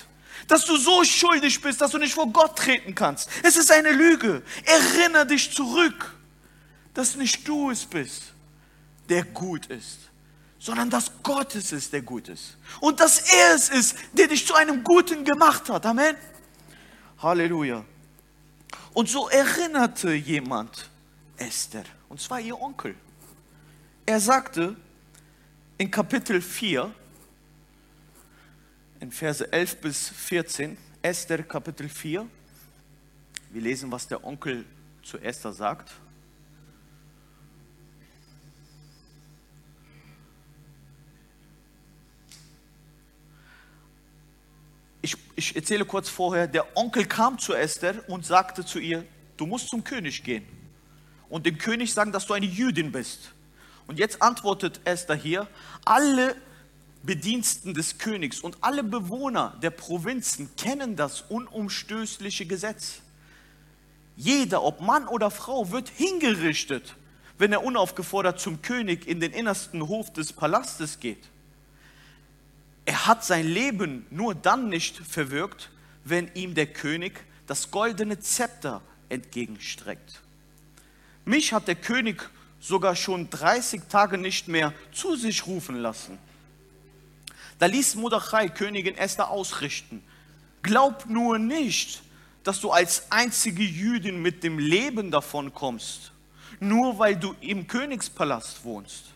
Dass 0.47 0.65
du 0.65 0.77
so 0.77 1.03
schuldig 1.03 1.61
bist, 1.61 1.79
dass 1.79 1.91
du 1.91 1.99
nicht 1.99 2.13
vor 2.13 2.27
Gott 2.27 2.57
treten 2.57 2.95
kannst. 2.95 3.29
Es 3.43 3.55
ist 3.55 3.71
eine 3.71 3.91
Lüge. 3.91 4.41
Erinnere 4.65 5.27
dich 5.27 5.53
zurück, 5.53 6.15
dass 6.95 7.15
nicht 7.15 7.47
du 7.47 7.69
es 7.69 7.85
bist, 7.85 8.33
der 9.09 9.23
gut 9.25 9.65
ist, 9.67 9.99
sondern 10.59 10.89
dass 10.89 11.11
Gott 11.23 11.55
es 11.55 11.71
ist, 11.71 11.91
der 11.93 12.01
gut 12.01 12.29
ist. 12.29 12.57
Und 12.79 12.99
dass 12.99 13.31
er 13.31 13.55
es 13.55 13.69
ist, 13.69 13.95
der 14.13 14.27
dich 14.27 14.45
zu 14.45 14.53
einem 14.53 14.83
Guten 14.83 15.23
gemacht 15.23 15.69
hat. 15.69 15.85
Amen. 15.85 16.15
Halleluja. 17.17 17.83
Und 18.93 19.09
so 19.09 19.29
erinnerte 19.29 20.13
jemand 20.13 20.89
Esther, 21.37 21.85
und 22.09 22.19
zwar 22.19 22.39
ihr 22.39 22.59
Onkel. 22.59 22.95
Er 24.05 24.19
sagte 24.19 24.75
in 25.77 25.89
Kapitel 25.89 26.41
4, 26.41 26.93
in 28.99 29.11
Verse 29.11 29.51
11 29.51 29.81
bis 29.81 30.09
14, 30.09 30.77
Esther 31.01 31.43
Kapitel 31.43 31.87
4, 31.87 32.27
wir 33.51 33.61
lesen, 33.61 33.91
was 33.91 34.07
der 34.07 34.23
Onkel 34.23 34.65
zu 35.03 35.17
Esther 35.19 35.53
sagt. 35.53 35.91
Ich, 45.09 45.17
ich, 45.35 45.55
erzähle 45.55 45.85
kurz 45.85 46.07
vorher, 46.07 46.47
der 46.47 46.77
Onkel 46.77 47.05
kam 47.05 47.39
zu 47.39 47.55
Esther 47.55 48.07
und 48.07 48.27
sagte 48.27 48.63
zu 48.63 48.77
ihr, 48.77 49.03
du 49.37 49.47
musst 49.47 49.69
zum 49.69 49.83
König 49.83 50.23
gehen 50.23 50.45
und 51.29 51.47
dem 51.47 51.57
König 51.57 51.91
sagen, 51.95 52.11
dass 52.11 52.27
du 52.27 52.33
eine 52.33 52.45
Jüdin 52.45 52.91
bist. 52.91 53.33
Und 53.87 53.97
jetzt 53.97 54.21
antwortet 54.21 54.81
Esther 54.83 55.15
hier, 55.15 55.47
alle 55.83 56.35
Bediensten 57.01 57.73
des 57.73 57.97
Königs 57.97 58.39
und 58.39 58.57
alle 58.61 58.83
Bewohner 58.83 59.57
der 59.63 59.71
Provinzen 59.71 60.55
kennen 60.55 60.95
das 60.95 61.21
unumstößliche 61.21 62.45
Gesetz. 62.45 63.01
Jeder, 64.15 64.61
ob 64.61 64.79
Mann 64.79 65.07
oder 65.07 65.31
Frau, 65.31 65.71
wird 65.71 65.89
hingerichtet, 65.89 66.95
wenn 67.39 67.51
er 67.51 67.63
unaufgefordert 67.63 68.39
zum 68.39 68.61
König 68.61 69.07
in 69.07 69.19
den 69.19 69.31
innersten 69.31 69.87
Hof 69.87 70.13
des 70.13 70.33
Palastes 70.33 70.99
geht. 70.99 71.29
Er 72.89 73.05
hat 73.05 73.23
sein 73.23 73.45
Leben 73.47 74.07
nur 74.09 74.33
dann 74.33 74.67
nicht 74.67 74.97
verwirkt, 74.97 75.69
wenn 76.05 76.33
ihm 76.33 76.55
der 76.55 76.65
König 76.65 77.23
das 77.45 77.69
goldene 77.69 78.19
Zepter 78.19 78.81
entgegenstreckt. 79.09 80.19
Mich 81.23 81.53
hat 81.53 81.67
der 81.67 81.75
König 81.75 82.27
sogar 82.59 82.95
schon 82.95 83.29
30 83.29 83.83
Tage 83.89 84.17
nicht 84.17 84.47
mehr 84.47 84.73
zu 84.91 85.15
sich 85.15 85.45
rufen 85.45 85.75
lassen. 85.75 86.17
Da 87.59 87.67
ließ 87.67 87.93
Mordechai 87.93 88.49
Königin 88.49 88.97
Esther 88.97 89.29
ausrichten. 89.29 90.01
Glaub 90.63 91.05
nur 91.05 91.37
nicht, 91.37 92.01
dass 92.43 92.59
du 92.59 92.71
als 92.71 93.11
einzige 93.11 93.61
Jüdin 93.61 94.19
mit 94.19 94.43
dem 94.43 94.57
Leben 94.57 95.11
davon 95.11 95.53
kommst, 95.53 96.11
nur 96.59 96.97
weil 96.97 97.17
du 97.17 97.35
im 97.39 97.67
Königspalast 97.67 98.63
wohnst. 98.63 99.13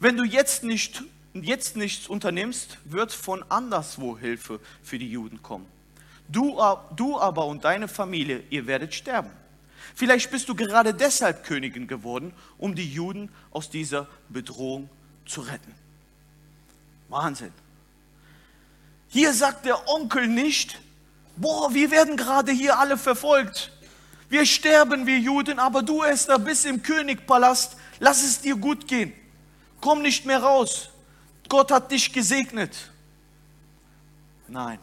Wenn 0.00 0.18
du 0.18 0.24
jetzt, 0.24 0.64
nicht, 0.64 1.02
jetzt 1.34 1.76
nichts 1.76 2.08
unternimmst, 2.08 2.78
wird 2.84 3.12
von 3.12 3.44
anderswo 3.48 4.18
Hilfe 4.18 4.60
für 4.82 4.98
die 4.98 5.10
Juden 5.10 5.42
kommen. 5.42 5.66
Du, 6.28 6.60
du 6.94 7.18
aber 7.18 7.46
und 7.46 7.64
deine 7.64 7.88
Familie, 7.88 8.42
ihr 8.50 8.66
werdet 8.66 8.94
sterben. 8.94 9.30
Vielleicht 9.94 10.30
bist 10.30 10.48
du 10.48 10.54
gerade 10.54 10.94
deshalb 10.94 11.44
Königin 11.44 11.86
geworden, 11.86 12.32
um 12.58 12.74
die 12.74 12.90
Juden 12.92 13.30
aus 13.50 13.70
dieser 13.70 14.06
Bedrohung 14.28 14.88
zu 15.26 15.40
retten. 15.40 15.74
Wahnsinn. 17.08 17.52
Hier 19.08 19.32
sagt 19.34 19.66
der 19.66 19.88
Onkel 19.88 20.28
nicht, 20.28 20.78
boah, 21.36 21.74
wir 21.74 21.90
werden 21.90 22.16
gerade 22.16 22.52
hier 22.52 22.78
alle 22.78 22.96
verfolgt. 22.96 23.72
Wir 24.28 24.46
sterben, 24.46 25.06
wir 25.06 25.18
Juden, 25.18 25.58
aber 25.58 25.82
du, 25.82 26.04
Esther, 26.04 26.38
bist 26.38 26.64
im 26.64 26.84
Königpalast, 26.84 27.76
lass 27.98 28.22
es 28.22 28.40
dir 28.40 28.54
gut 28.54 28.86
gehen. 28.86 29.12
Komm 29.80 30.02
nicht 30.02 30.24
mehr 30.26 30.40
raus. 30.40 30.89
Gott 31.50 31.70
hat 31.72 31.90
dich 31.90 32.12
gesegnet. 32.12 32.74
Nein, 34.48 34.78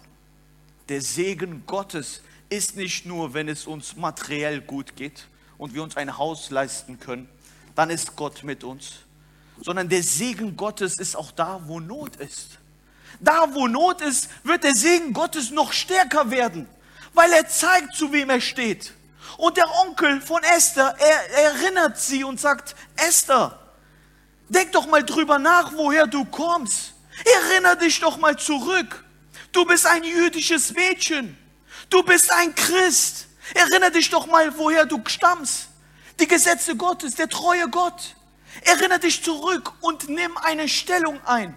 der 0.90 1.02
Segen 1.02 1.64
Gottes 1.66 2.22
ist 2.50 2.76
nicht 2.76 3.06
nur, 3.06 3.34
wenn 3.34 3.50
es 3.50 3.66
uns 3.66 3.96
materiell 3.96 4.62
gut 4.62 4.96
geht 4.96 5.28
und 5.58 5.74
wir 5.74 5.82
uns 5.82 5.98
ein 5.98 6.18
Haus 6.18 6.50
leisten 6.50 7.00
können, 7.00 7.28
dann 7.74 7.90
ist 7.90 8.16
Gott 8.16 8.44
mit 8.44 8.64
uns, 8.64 9.00
sondern 9.62 9.88
der 9.88 10.04
Segen 10.04 10.56
Gottes 10.58 11.00
ist 11.00 11.16
auch 11.16 11.32
da, 11.32 11.62
wo 11.66 11.80
Not 11.80 12.18
ist. 12.18 12.60
Da, 13.22 13.48
wo 13.54 13.68
Not 13.68 14.02
ist, 14.02 14.30
wird 14.44 14.64
der 14.64 14.76
Segen 14.76 15.14
Gottes 15.14 15.52
noch 15.52 15.72
stärker 15.72 16.30
werden, 16.32 16.68
weil 17.14 17.32
er 17.32 17.48
zeigt, 17.48 17.96
zu 17.96 18.12
wem 18.12 18.30
er 18.30 18.42
steht. 18.42 18.94
Und 19.38 19.56
der 19.56 19.70
Onkel 19.86 20.20
von 20.22 20.42
Esther, 20.44 20.96
er 21.00 21.54
erinnert 21.54 21.98
sie 21.98 22.24
und 22.26 22.40
sagt, 22.40 22.76
Esther, 22.96 23.58
denk 24.50 24.72
doch 24.72 24.88
mal 24.88 25.04
drüber 25.04 25.40
nach, 25.40 25.74
woher 25.74 26.08
du 26.08 26.26
kommst. 26.26 26.94
Erinner 27.26 27.76
dich 27.76 28.00
doch 28.00 28.18
mal 28.18 28.38
zurück. 28.38 29.04
Du 29.52 29.66
bist 29.66 29.86
ein 29.86 30.04
jüdisches 30.04 30.74
Mädchen. 30.74 31.38
Du 31.90 32.04
bist 32.04 32.32
ein 32.32 32.54
Christ. 32.54 33.28
Erinner 33.54 33.92
dich 33.92 34.10
doch 34.10 34.28
mal, 34.28 34.58
woher 34.58 34.86
du 34.86 35.02
stammst. 35.08 35.70
Die 36.20 36.28
Gesetze 36.28 36.76
Gottes, 36.76 37.16
der 37.16 37.30
treue 37.30 37.70
Gott. 37.70 38.16
Erinner 38.62 39.00
dich 39.00 39.24
zurück 39.24 39.74
und 39.82 40.10
nimm 40.10 40.36
eine 40.38 40.68
Stellung 40.68 41.20
ein. 41.26 41.56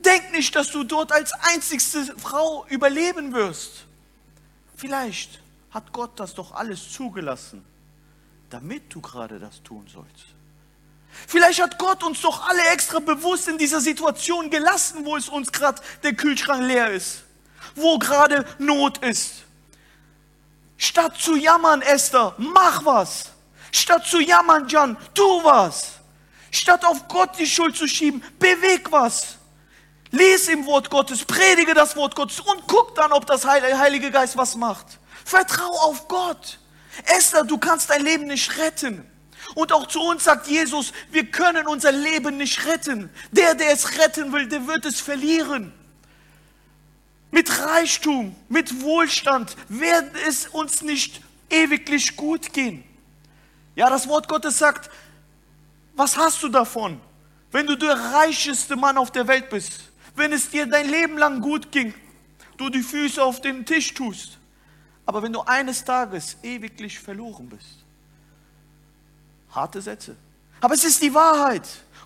Denk 0.00 0.32
nicht, 0.32 0.54
dass 0.54 0.70
du 0.70 0.84
dort 0.84 1.12
als 1.12 1.32
einzigste 1.32 2.14
Frau 2.18 2.66
überleben 2.68 3.32
wirst. 3.32 3.86
Vielleicht 4.76 5.40
hat 5.70 5.92
Gott 5.92 6.18
das 6.20 6.34
doch 6.34 6.52
alles 6.52 6.92
zugelassen, 6.92 7.64
damit 8.48 8.94
du 8.94 9.00
gerade 9.00 9.38
das 9.38 9.62
tun 9.62 9.86
sollst. 9.92 10.37
Vielleicht 11.26 11.60
hat 11.60 11.78
Gott 11.78 12.02
uns 12.02 12.20
doch 12.22 12.48
alle 12.48 12.62
extra 12.72 13.00
bewusst 13.00 13.48
in 13.48 13.58
dieser 13.58 13.80
Situation 13.80 14.50
gelassen, 14.50 15.04
wo 15.04 15.16
es 15.16 15.28
uns 15.28 15.52
gerade 15.52 15.80
der 16.02 16.14
Kühlschrank 16.14 16.62
leer 16.62 16.90
ist, 16.90 17.24
wo 17.74 17.98
gerade 17.98 18.46
Not 18.58 18.98
ist. 18.98 19.44
Statt 20.76 21.16
zu 21.18 21.36
jammern, 21.36 21.82
Esther, 21.82 22.34
mach 22.38 22.84
was. 22.84 23.30
Statt 23.72 24.06
zu 24.06 24.20
jammern, 24.20 24.68
Jan, 24.68 24.96
tu 25.12 25.44
was. 25.44 25.92
Statt 26.50 26.84
auf 26.84 27.08
Gott 27.08 27.38
die 27.38 27.46
Schuld 27.46 27.76
zu 27.76 27.86
schieben, 27.86 28.22
beweg 28.38 28.90
was. 28.90 29.36
Lies 30.10 30.48
im 30.48 30.64
Wort 30.64 30.88
Gottes, 30.88 31.24
predige 31.24 31.74
das 31.74 31.94
Wort 31.96 32.14
Gottes 32.14 32.40
und 32.40 32.62
guck 32.66 32.94
dann, 32.94 33.12
ob 33.12 33.26
das 33.26 33.44
Heilige 33.44 34.10
Geist 34.10 34.36
was 34.36 34.54
macht. 34.54 34.86
Vertrau 35.24 35.70
auf 35.80 36.08
Gott. 36.08 36.58
Esther, 37.04 37.44
du 37.44 37.58
kannst 37.58 37.90
dein 37.90 38.02
Leben 38.02 38.24
nicht 38.24 38.56
retten. 38.56 39.04
Und 39.54 39.72
auch 39.72 39.86
zu 39.86 40.00
uns 40.00 40.24
sagt 40.24 40.46
Jesus, 40.46 40.92
wir 41.10 41.26
können 41.26 41.66
unser 41.66 41.92
Leben 41.92 42.36
nicht 42.36 42.66
retten. 42.66 43.10
Der, 43.32 43.54
der 43.54 43.72
es 43.72 43.98
retten 43.98 44.32
will, 44.32 44.46
der 44.48 44.66
wird 44.66 44.84
es 44.84 45.00
verlieren. 45.00 45.72
Mit 47.30 47.60
Reichtum, 47.60 48.34
mit 48.48 48.82
Wohlstand 48.82 49.56
wird 49.68 50.10
es 50.26 50.46
uns 50.48 50.82
nicht 50.82 51.20
ewiglich 51.50 52.16
gut 52.16 52.52
gehen. 52.52 52.84
Ja, 53.74 53.90
das 53.90 54.08
Wort 54.08 54.28
Gottes 54.28 54.58
sagt, 54.58 54.90
was 55.94 56.16
hast 56.16 56.42
du 56.42 56.48
davon, 56.48 57.00
wenn 57.50 57.66
du 57.66 57.76
der 57.76 57.94
reicheste 57.94 58.76
Mann 58.76 58.96
auf 58.96 59.10
der 59.10 59.26
Welt 59.26 59.50
bist? 59.50 59.88
wenn 60.18 60.32
es 60.32 60.50
dir 60.50 60.66
dein 60.66 60.90
Leben 60.90 61.16
lang 61.16 61.40
gut 61.40 61.72
ging, 61.72 61.94
du 62.56 62.68
die 62.68 62.82
Füße 62.82 63.22
auf 63.22 63.40
den 63.40 63.64
Tisch 63.64 63.94
tust, 63.94 64.38
aber 65.06 65.22
wenn 65.22 65.32
du 65.32 65.40
eines 65.40 65.84
Tages 65.84 66.36
ewiglich 66.42 66.98
verloren 66.98 67.48
bist. 67.48 67.77
Harte 69.50 69.80
Sätze. 69.80 70.16
Aber 70.60 70.74
es 70.74 70.84
ist 70.84 71.02
die 71.02 71.14
Wahrheit. 71.14 71.62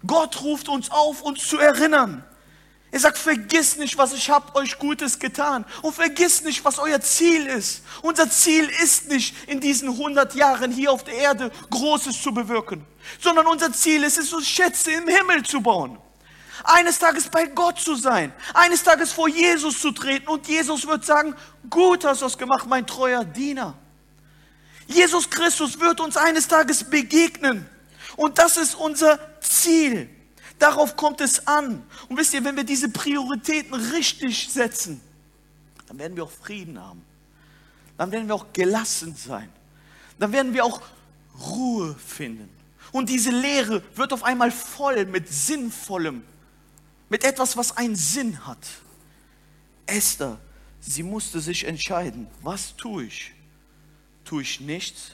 Gott 0.06 0.42
ruft 0.42 0.68
uns 0.68 0.90
auf, 0.90 1.22
uns 1.22 1.46
zu 1.46 1.58
erinnern. 1.58 2.24
Er 2.90 3.00
sagt, 3.00 3.16
vergiss 3.16 3.78
nicht, 3.78 3.96
was 3.96 4.12
ich 4.12 4.28
habe 4.28 4.54
euch 4.54 4.78
Gutes 4.78 5.18
getan. 5.18 5.64
Und 5.80 5.94
vergiss 5.94 6.42
nicht, 6.42 6.62
was 6.64 6.78
euer 6.78 7.00
Ziel 7.00 7.46
ist. 7.46 7.82
Unser 8.02 8.28
Ziel 8.28 8.68
ist 8.82 9.08
nicht, 9.08 9.48
in 9.48 9.60
diesen 9.60 9.88
100 9.88 10.34
Jahren 10.34 10.70
hier 10.70 10.92
auf 10.92 11.02
der 11.04 11.14
Erde 11.14 11.50
Großes 11.70 12.20
zu 12.20 12.34
bewirken, 12.34 12.84
sondern 13.18 13.46
unser 13.46 13.72
Ziel 13.72 14.02
ist 14.04 14.18
es, 14.18 14.32
uns 14.32 14.46
Schätze 14.46 14.92
im 14.92 15.08
Himmel 15.08 15.42
zu 15.42 15.60
bauen 15.60 15.98
eines 16.64 16.98
Tages 16.98 17.28
bei 17.28 17.46
Gott 17.46 17.78
zu 17.78 17.94
sein, 17.94 18.32
eines 18.54 18.82
Tages 18.82 19.12
vor 19.12 19.28
Jesus 19.28 19.80
zu 19.80 19.92
treten 19.92 20.28
und 20.28 20.46
Jesus 20.46 20.86
wird 20.86 21.04
sagen, 21.04 21.34
gut 21.68 22.04
hast 22.04 22.22
du 22.22 22.26
es 22.26 22.38
gemacht, 22.38 22.66
mein 22.66 22.86
treuer 22.86 23.24
Diener. 23.24 23.74
Jesus 24.86 25.28
Christus 25.28 25.78
wird 25.78 26.00
uns 26.00 26.16
eines 26.16 26.48
Tages 26.48 26.84
begegnen 26.84 27.68
und 28.16 28.38
das 28.38 28.56
ist 28.56 28.74
unser 28.74 29.18
Ziel. 29.40 30.08
Darauf 30.58 30.96
kommt 30.96 31.20
es 31.20 31.46
an. 31.46 31.84
Und 32.08 32.16
wisst 32.16 32.34
ihr, 32.34 32.44
wenn 32.44 32.56
wir 32.56 32.64
diese 32.64 32.88
Prioritäten 32.88 33.74
richtig 33.74 34.48
setzen, 34.48 35.00
dann 35.88 35.98
werden 35.98 36.16
wir 36.16 36.24
auch 36.24 36.30
Frieden 36.30 36.80
haben. 36.80 37.02
Dann 37.98 38.12
werden 38.12 38.28
wir 38.28 38.34
auch 38.34 38.52
gelassen 38.52 39.14
sein. 39.16 39.50
Dann 40.18 40.32
werden 40.32 40.54
wir 40.54 40.64
auch 40.64 40.80
Ruhe 41.40 41.94
finden. 41.94 42.48
Und 42.92 43.08
diese 43.08 43.30
Lehre 43.30 43.82
wird 43.94 44.12
auf 44.12 44.22
einmal 44.22 44.50
voll 44.50 45.06
mit 45.06 45.28
Sinnvollem, 45.28 46.22
mit 47.08 47.24
etwas, 47.24 47.56
was 47.56 47.76
einen 47.76 47.96
Sinn 47.96 48.46
hat. 48.46 48.64
Esther, 49.86 50.38
sie 50.80 51.02
musste 51.02 51.40
sich 51.40 51.64
entscheiden, 51.64 52.28
was 52.42 52.76
tue 52.76 53.04
ich? 53.04 53.32
Tue 54.24 54.42
ich 54.42 54.60
nichts 54.60 55.12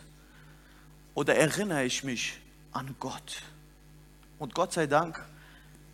oder 1.14 1.34
erinnere 1.34 1.84
ich 1.84 2.04
mich 2.04 2.34
an 2.72 2.94
Gott? 3.00 3.42
Und 4.38 4.54
Gott 4.54 4.72
sei 4.72 4.86
Dank, 4.86 5.24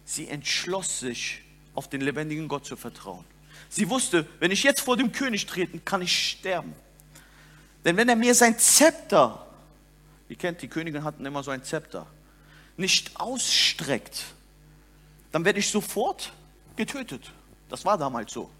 sie 0.04 0.28
entschloss 0.28 1.00
sich, 1.00 1.40
auf 1.74 1.88
den 1.88 2.00
lebendigen 2.00 2.46
Gott 2.46 2.64
zu 2.64 2.76
vertrauen. 2.76 3.24
Sie 3.68 3.88
wusste, 3.90 4.26
wenn 4.38 4.50
ich 4.50 4.62
jetzt 4.62 4.80
vor 4.80 4.96
dem 4.96 5.12
König 5.12 5.46
treten, 5.46 5.84
kann 5.84 6.02
ich 6.02 6.30
sterben. 6.30 6.74
Denn 7.84 7.96
wenn 7.96 8.08
er 8.08 8.16
mir 8.16 8.34
sein 8.34 8.58
Zepter, 8.58 9.46
ihr 10.28 10.36
kennt, 10.36 10.62
die 10.62 10.68
Königin 10.68 11.04
hatten 11.04 11.26
immer 11.26 11.42
so 11.42 11.50
ein 11.50 11.64
Zepter, 11.64 12.06
nicht 12.76 13.18
ausstreckt, 13.20 14.24
dann 15.32 15.44
werde 15.44 15.58
ich 15.58 15.70
sofort 15.70 16.32
getötet. 16.76 17.32
Das 17.68 17.84
war 17.84 17.98
damals 17.98 18.32
so. 18.32 18.50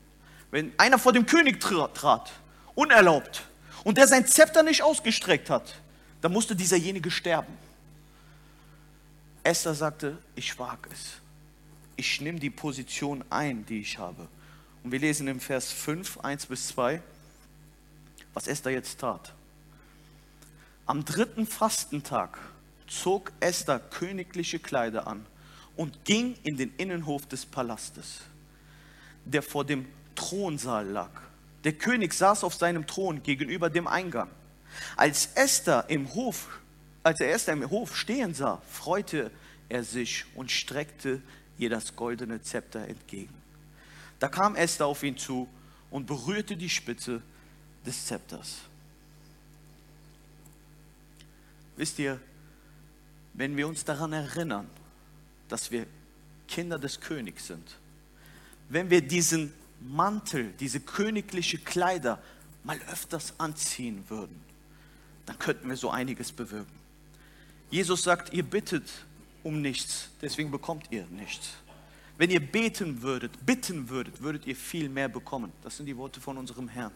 Wenn 0.51 0.73
einer 0.79 0.99
vor 0.99 1.13
dem 1.13 1.27
König 1.27 1.61
trat, 1.61 2.33
unerlaubt, 2.75 3.45
und 3.85 3.99
der 3.99 4.09
sein 4.09 4.27
Zepter 4.27 4.63
nicht 4.63 4.83
ausgestreckt 4.83 5.51
hat, 5.51 5.77
dann 6.21 6.33
musste 6.33 6.57
dieserjenige 6.57 7.11
sterben. 7.11 7.53
Esther 9.43 9.75
sagte, 9.75 10.19
ich 10.35 10.59
wage 10.59 10.89
es. 10.91 11.21
Ich 11.97 12.21
nehme 12.21 12.41
die 12.41 12.51
Position 12.51 13.23
ein, 13.31 13.67
die 13.67 13.81
ich 13.81 13.99
habe. 13.99 14.27
Und 14.83 14.91
wir 14.91 14.99
lesen 14.99 15.29
im 15.29 15.39
Vers 15.39 15.71
5, 15.71 16.19
1 16.21 16.47
bis 16.47 16.69
2, 16.69 17.03
was 18.33 18.49
Esther 18.49 18.73
jetzt 18.73 18.99
tat. 18.99 19.35
Am 20.87 21.05
dritten 21.05 21.47
Fastentag 21.47 22.39
zog 22.87 23.33
Esther 23.41 23.79
königliche 23.79 24.59
Kleider 24.59 25.07
an 25.07 25.25
und 25.77 26.05
ging 26.05 26.37
in 26.43 26.57
den 26.57 26.75
Innenhof 26.77 27.27
des 27.27 27.47
Palastes, 27.47 28.21
der 29.25 29.43
vor 29.43 29.65
dem 29.65 29.87
Thronsaal 30.15 30.87
lag. 30.87 31.11
Der 31.65 31.73
König 31.73 32.13
saß 32.13 32.45
auf 32.45 32.55
seinem 32.55 32.87
Thron 32.87 33.23
gegenüber 33.23 33.71
dem 33.71 33.87
Eingang. 33.87 34.31
Als 34.97 35.31
Esther 35.35 35.87
im 35.89 36.13
Hof, 36.15 36.61
als 37.03 37.21
er 37.21 37.33
Esther 37.33 37.55
im 37.55 37.71
Hof 37.71 37.97
stehen 37.97 38.35
sah, 38.35 38.61
freute 38.71 39.31
er 39.69 39.83
sich 39.83 40.25
und 40.35 40.51
streckte 40.51 41.23
ihr 41.59 41.71
das 41.71 41.97
goldene 41.97 42.43
Zepter 42.43 42.87
entgegen. 42.87 43.35
Da 44.19 44.29
kam 44.29 44.57
Esther 44.57 44.87
auf 44.87 45.03
ihn 45.03 45.17
zu 45.17 45.49
und 45.91 46.07
berührte 46.07 46.57
die 46.57 46.69
Spitze 46.69 47.23
des 47.87 48.07
Zepters. 48.07 48.59
Wisst 51.77 51.99
ihr, 51.99 52.21
wenn 53.33 53.57
wir 53.57 53.67
uns 53.67 53.85
daran 53.85 54.13
erinnern, 54.13 54.69
dass 55.49 55.71
wir 55.71 55.87
Kinder 56.47 56.79
des 56.79 57.01
Königs 57.01 57.47
sind. 57.49 57.77
Wenn 58.69 58.91
wir 58.91 59.03
diesen 59.03 59.53
Mantel, 59.85 60.53
diese 60.59 60.81
königliche 60.81 61.59
Kleider 61.59 62.21
mal 62.63 62.79
öfters 62.91 63.35
anziehen 63.39 64.05
würden, 64.09 64.43
dann 65.27 65.39
könnten 65.39 65.69
wir 65.69 65.77
so 65.77 65.91
einiges 65.91 66.33
bewirken. 66.33 66.73
Jesus 67.71 68.03
sagt, 68.03 68.33
ihr 68.33 68.43
bittet 68.43 68.89
um 69.43 69.61
nichts, 69.61 70.09
deswegen 70.23 70.51
bekommt 70.51 70.87
ihr 70.91 71.07
nichts. 71.07 71.51
Wenn 72.17 72.31
ihr 72.31 72.41
beten 72.41 73.03
würdet, 73.03 73.45
bitten 73.45 73.89
würdet, 73.89 74.23
würdet 74.23 74.47
ihr 74.47 74.55
viel 74.55 74.89
mehr 74.89 75.09
bekommen. 75.09 75.53
Das 75.63 75.77
sind 75.77 75.87
die 75.87 75.97
Worte 75.97 76.21
von 76.21 76.39
unserem 76.39 76.69
Herrn. 76.69 76.93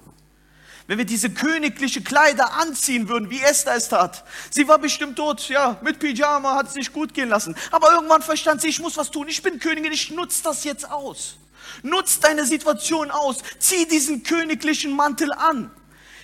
Wenn 0.86 0.96
wir 0.96 1.04
diese 1.04 1.28
königliche 1.28 2.00
Kleider 2.00 2.54
anziehen 2.54 3.08
würden, 3.08 3.28
wie 3.28 3.40
Esther 3.40 3.74
es 3.74 3.88
tat. 3.88 4.24
Sie 4.50 4.68
war 4.68 4.78
bestimmt 4.78 5.18
dort, 5.18 5.48
ja, 5.48 5.78
mit 5.82 5.98
Pyjama, 5.98 6.54
hat 6.54 6.68
es 6.68 6.74
sich 6.74 6.92
gut 6.92 7.12
gehen 7.12 7.28
lassen. 7.28 7.54
Aber 7.70 7.92
irgendwann 7.92 8.22
verstand 8.22 8.62
sie, 8.62 8.68
ich 8.68 8.80
muss 8.80 8.96
was 8.96 9.10
tun. 9.10 9.28
Ich 9.28 9.42
bin 9.42 9.58
Königin, 9.58 9.92
ich 9.92 10.10
nutze 10.10 10.42
das 10.44 10.64
jetzt 10.64 10.90
aus. 10.90 11.36
Nutz 11.82 12.20
deine 12.20 12.44
Situation 12.44 13.10
aus. 13.10 13.38
Zieh 13.58 13.86
diesen 13.86 14.22
königlichen 14.22 14.92
Mantel 14.92 15.32
an. 15.32 15.70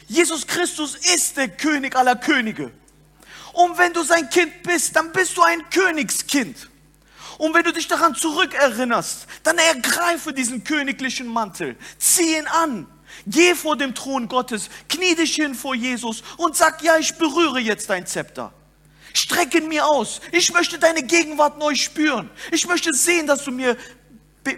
Jesus 0.06 0.46
Christus 0.46 0.96
ist 0.96 1.36
der 1.36 1.48
König 1.48 1.96
aller 1.96 2.16
Könige. 2.16 2.70
Und 3.52 3.78
wenn 3.78 3.92
du 3.92 4.02
sein 4.02 4.28
Kind 4.30 4.62
bist, 4.62 4.94
dann 4.96 5.12
bist 5.12 5.36
du 5.36 5.42
ein 5.42 5.68
Königskind. 5.70 6.68
Und 7.38 7.54
wenn 7.54 7.64
du 7.64 7.72
dich 7.72 7.88
daran 7.88 8.14
zurückerinnerst, 8.14 9.26
dann 9.42 9.58
ergreife 9.58 10.32
diesen 10.32 10.64
königlichen 10.64 11.26
Mantel, 11.26 11.76
zieh 11.98 12.36
ihn 12.36 12.46
an, 12.46 12.86
Geh 13.26 13.54
vor 13.54 13.76
dem 13.76 13.94
Thron 13.94 14.28
Gottes, 14.28 14.68
knie 14.88 15.14
dich 15.14 15.36
hin 15.36 15.54
vor 15.54 15.74
Jesus 15.74 16.22
und 16.36 16.56
sag, 16.56 16.82
ja, 16.82 16.98
ich 16.98 17.14
berühre 17.14 17.60
jetzt 17.60 17.88
dein 17.88 18.06
Zepter. 18.06 18.52
Streck 19.12 19.54
ihn 19.54 19.68
mir 19.68 19.86
aus. 19.86 20.20
Ich 20.32 20.52
möchte 20.52 20.78
deine 20.78 21.02
Gegenwart 21.02 21.58
neu 21.58 21.74
spüren. 21.74 22.30
Ich 22.50 22.66
möchte 22.66 22.92
sehen, 22.92 23.26
dass 23.26 23.44
du 23.44 23.52
mir, 23.52 23.76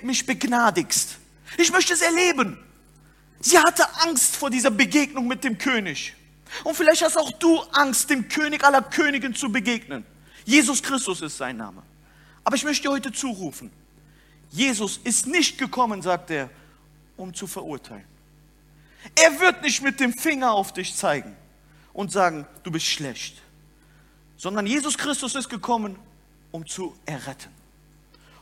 mich 0.02 0.26
begnadigst. 0.26 1.18
Ich 1.58 1.72
möchte 1.72 1.94
es 1.94 2.02
erleben. 2.02 2.58
Sie 3.40 3.58
hatte 3.58 3.84
Angst 4.00 4.36
vor 4.36 4.50
dieser 4.50 4.70
Begegnung 4.70 5.26
mit 5.26 5.44
dem 5.44 5.58
König. 5.58 6.14
Und 6.64 6.74
vielleicht 6.74 7.02
hast 7.02 7.16
auch 7.16 7.30
du 7.32 7.60
Angst, 7.72 8.10
dem 8.10 8.28
König 8.28 8.64
aller 8.64 8.82
Königen 8.82 9.34
zu 9.34 9.50
begegnen. 9.50 10.04
Jesus 10.44 10.82
Christus 10.82 11.20
ist 11.20 11.36
sein 11.36 11.56
Name. 11.56 11.82
Aber 12.44 12.56
ich 12.56 12.64
möchte 12.64 12.88
heute 12.88 13.12
zurufen. 13.12 13.70
Jesus 14.50 14.98
ist 15.02 15.26
nicht 15.26 15.58
gekommen, 15.58 16.02
sagt 16.02 16.30
er, 16.30 16.48
um 17.16 17.34
zu 17.34 17.46
verurteilen. 17.46 18.04
Er 19.14 19.40
wird 19.40 19.62
nicht 19.62 19.82
mit 19.82 20.00
dem 20.00 20.12
Finger 20.12 20.52
auf 20.52 20.72
dich 20.72 20.94
zeigen 20.94 21.36
und 21.92 22.12
sagen, 22.12 22.46
du 22.62 22.70
bist 22.70 22.86
schlecht, 22.86 23.40
sondern 24.36 24.66
Jesus 24.66 24.96
Christus 24.96 25.34
ist 25.34 25.48
gekommen, 25.48 25.98
um 26.50 26.66
zu 26.66 26.96
erretten 27.04 27.55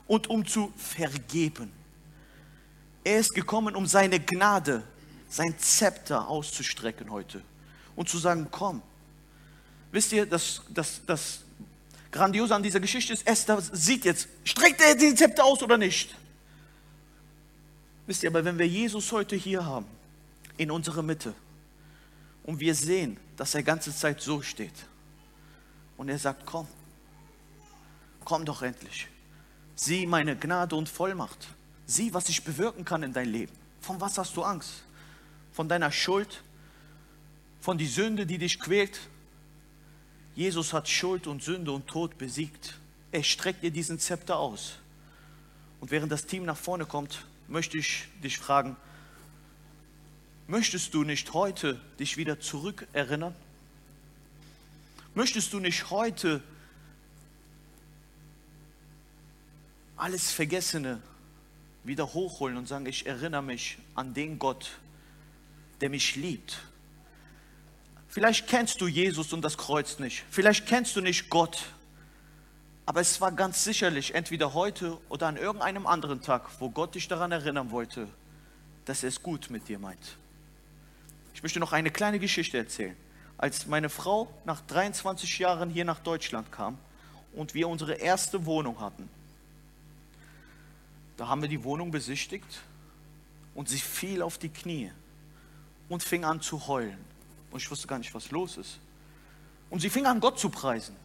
und 0.06 0.28
um 0.28 0.46
zu 0.46 0.72
vergeben. 0.76 1.70
Er 3.02 3.20
ist 3.20 3.34
gekommen, 3.34 3.76
um 3.76 3.86
seine 3.86 4.20
Gnade, 4.20 4.82
sein 5.28 5.54
Zepter 5.58 6.28
auszustrecken 6.28 7.10
heute 7.10 7.42
und 7.96 8.08
zu 8.08 8.18
sagen, 8.18 8.48
komm. 8.50 8.82
Wisst 9.92 10.12
ihr, 10.12 10.26
das, 10.26 10.62
das, 10.70 11.00
das 11.06 11.40
Grandiose 12.10 12.54
an 12.54 12.62
dieser 12.62 12.80
Geschichte 12.80 13.12
ist, 13.12 13.26
Esther 13.26 13.60
sieht 13.60 14.04
jetzt, 14.04 14.28
streckt 14.44 14.80
er 14.80 14.94
den 14.94 15.16
Zepter 15.16 15.44
aus 15.44 15.62
oder 15.62 15.76
nicht? 15.76 16.14
Wisst 18.06 18.22
ihr, 18.22 18.30
aber 18.30 18.44
wenn 18.44 18.58
wir 18.58 18.66
Jesus 18.66 19.10
heute 19.12 19.36
hier 19.36 19.64
haben, 19.64 19.86
in 20.56 20.70
unserer 20.70 21.02
Mitte. 21.02 21.34
Und 22.44 22.60
wir 22.60 22.74
sehen, 22.74 23.18
dass 23.36 23.54
er 23.54 23.62
ganze 23.62 23.94
Zeit 23.94 24.20
so 24.20 24.42
steht. 24.42 24.74
Und 25.96 26.08
er 26.08 26.18
sagt, 26.18 26.44
komm, 26.44 26.68
komm 28.24 28.44
doch 28.44 28.62
endlich. 28.62 29.08
Sieh 29.76 30.06
meine 30.06 30.36
Gnade 30.36 30.76
und 30.76 30.88
Vollmacht. 30.88 31.48
Sieh, 31.86 32.14
was 32.14 32.28
ich 32.28 32.44
bewirken 32.44 32.84
kann 32.84 33.02
in 33.02 33.12
dein 33.12 33.28
Leben. 33.28 33.52
Von 33.80 34.00
was 34.00 34.18
hast 34.18 34.36
du 34.36 34.42
Angst? 34.42 34.84
Von 35.52 35.68
deiner 35.68 35.92
Schuld? 35.92 36.42
Von 37.60 37.78
die 37.78 37.86
Sünde, 37.86 38.26
die 38.26 38.38
dich 38.38 38.60
quält? 38.60 39.00
Jesus 40.34 40.72
hat 40.72 40.88
Schuld 40.88 41.26
und 41.26 41.42
Sünde 41.42 41.72
und 41.72 41.86
Tod 41.86 42.18
besiegt. 42.18 42.78
Er 43.12 43.22
streckt 43.22 43.62
dir 43.62 43.70
diesen 43.70 43.98
Zepter 43.98 44.38
aus. 44.38 44.76
Und 45.80 45.90
während 45.90 46.10
das 46.10 46.26
Team 46.26 46.44
nach 46.44 46.56
vorne 46.56 46.86
kommt, 46.86 47.24
möchte 47.48 47.78
ich 47.78 48.08
dich 48.22 48.38
fragen, 48.38 48.76
Möchtest 50.46 50.92
du 50.92 51.04
nicht 51.04 51.32
heute 51.32 51.80
dich 51.98 52.18
wieder 52.18 52.38
zurückerinnern? 52.38 53.34
Möchtest 55.14 55.54
du 55.54 55.58
nicht 55.58 55.88
heute 55.88 56.42
alles 60.04 60.32
Vergessene 60.32 61.00
wieder 61.82 62.12
hochholen 62.12 62.58
und 62.58 62.68
sagen, 62.68 62.84
ich 62.84 63.06
erinnere 63.06 63.42
mich 63.42 63.78
an 63.94 64.12
den 64.12 64.38
Gott, 64.38 64.72
der 65.80 65.88
mich 65.88 66.14
liebt? 66.14 66.60
Vielleicht 68.08 68.46
kennst 68.46 68.82
du 68.82 68.86
Jesus 68.86 69.32
und 69.32 69.40
das 69.40 69.56
Kreuz 69.56 69.98
nicht. 69.98 70.22
Vielleicht 70.30 70.66
kennst 70.66 70.94
du 70.94 71.00
nicht 71.00 71.30
Gott. 71.30 71.62
Aber 72.84 73.00
es 73.00 73.18
war 73.22 73.32
ganz 73.32 73.64
sicherlich 73.64 74.14
entweder 74.14 74.52
heute 74.52 74.98
oder 75.08 75.26
an 75.26 75.38
irgendeinem 75.38 75.86
anderen 75.86 76.20
Tag, 76.20 76.50
wo 76.58 76.68
Gott 76.68 76.94
dich 76.94 77.08
daran 77.08 77.32
erinnern 77.32 77.70
wollte, 77.70 78.06
dass 78.84 79.04
er 79.04 79.08
es 79.08 79.22
gut 79.22 79.48
mit 79.48 79.68
dir 79.68 79.78
meint. 79.78 80.18
Ich 81.32 81.42
möchte 81.42 81.60
noch 81.60 81.72
eine 81.72 81.90
kleine 81.90 82.18
Geschichte 82.18 82.58
erzählen. 82.58 82.94
Als 83.38 83.66
meine 83.68 83.88
Frau 83.88 84.28
nach 84.44 84.60
23 84.60 85.38
Jahren 85.38 85.70
hier 85.70 85.86
nach 85.86 86.00
Deutschland 86.00 86.52
kam 86.52 86.76
und 87.32 87.54
wir 87.54 87.68
unsere 87.68 87.94
erste 87.94 88.44
Wohnung 88.44 88.80
hatten, 88.80 89.08
da 91.16 91.28
haben 91.28 91.42
wir 91.42 91.48
die 91.48 91.62
Wohnung 91.64 91.90
besichtigt 91.90 92.62
und 93.54 93.68
sie 93.68 93.78
fiel 93.78 94.22
auf 94.22 94.38
die 94.38 94.48
Knie 94.48 94.90
und 95.88 96.02
fing 96.02 96.24
an 96.24 96.40
zu 96.40 96.66
heulen. 96.66 96.98
Und 97.50 97.62
ich 97.62 97.70
wusste 97.70 97.86
gar 97.86 97.98
nicht, 97.98 98.12
was 98.14 98.30
los 98.30 98.56
ist. 98.56 98.78
Und 99.70 99.80
sie 99.80 99.90
fing 99.90 100.06
an, 100.06 100.20
Gott 100.20 100.38
zu 100.38 100.50
preisen. 100.50 100.96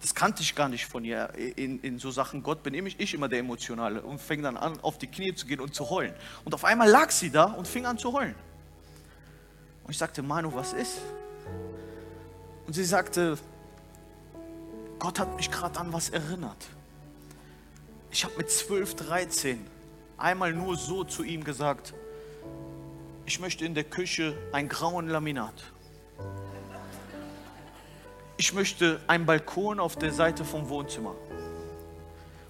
Das 0.00 0.14
kannte 0.14 0.42
ich 0.42 0.54
gar 0.54 0.68
nicht 0.68 0.86
von 0.86 1.04
ihr. 1.04 1.32
In, 1.56 1.80
in 1.80 1.98
so 1.98 2.10
Sachen 2.10 2.42
Gott 2.42 2.62
bin 2.62 2.72
ich, 2.72 2.98
ich 3.00 3.14
immer 3.14 3.28
der 3.28 3.40
Emotionale 3.40 4.00
und 4.00 4.20
fing 4.20 4.42
dann 4.42 4.56
an, 4.56 4.78
auf 4.80 4.98
die 4.98 5.08
Knie 5.08 5.34
zu 5.34 5.46
gehen 5.46 5.60
und 5.60 5.74
zu 5.74 5.90
heulen. 5.90 6.14
Und 6.44 6.54
auf 6.54 6.64
einmal 6.64 6.88
lag 6.88 7.10
sie 7.10 7.30
da 7.30 7.44
und 7.44 7.66
fing 7.66 7.84
an 7.84 7.98
zu 7.98 8.12
heulen. 8.12 8.34
Und 9.84 9.90
ich 9.90 9.98
sagte, 9.98 10.22
Manu, 10.22 10.54
was 10.54 10.72
ist? 10.72 10.98
Und 12.66 12.74
sie 12.74 12.84
sagte, 12.84 13.38
Gott 14.98 15.18
hat 15.18 15.36
mich 15.36 15.50
gerade 15.50 15.78
an 15.80 15.92
was 15.92 16.10
erinnert. 16.10 16.68
Ich 18.10 18.24
habe 18.24 18.36
mit 18.36 18.50
12, 18.50 18.94
13 18.94 19.66
einmal 20.16 20.52
nur 20.52 20.76
so 20.76 21.04
zu 21.04 21.22
ihm 21.22 21.44
gesagt, 21.44 21.94
ich 23.26 23.38
möchte 23.40 23.64
in 23.64 23.74
der 23.74 23.84
Küche 23.84 24.36
ein 24.52 24.68
grauen 24.68 25.08
Laminat. 25.08 25.54
Ich 28.38 28.52
möchte 28.52 29.00
einen 29.06 29.26
Balkon 29.26 29.80
auf 29.80 29.96
der 29.96 30.12
Seite 30.12 30.44
vom 30.44 30.68
Wohnzimmer. 30.68 31.14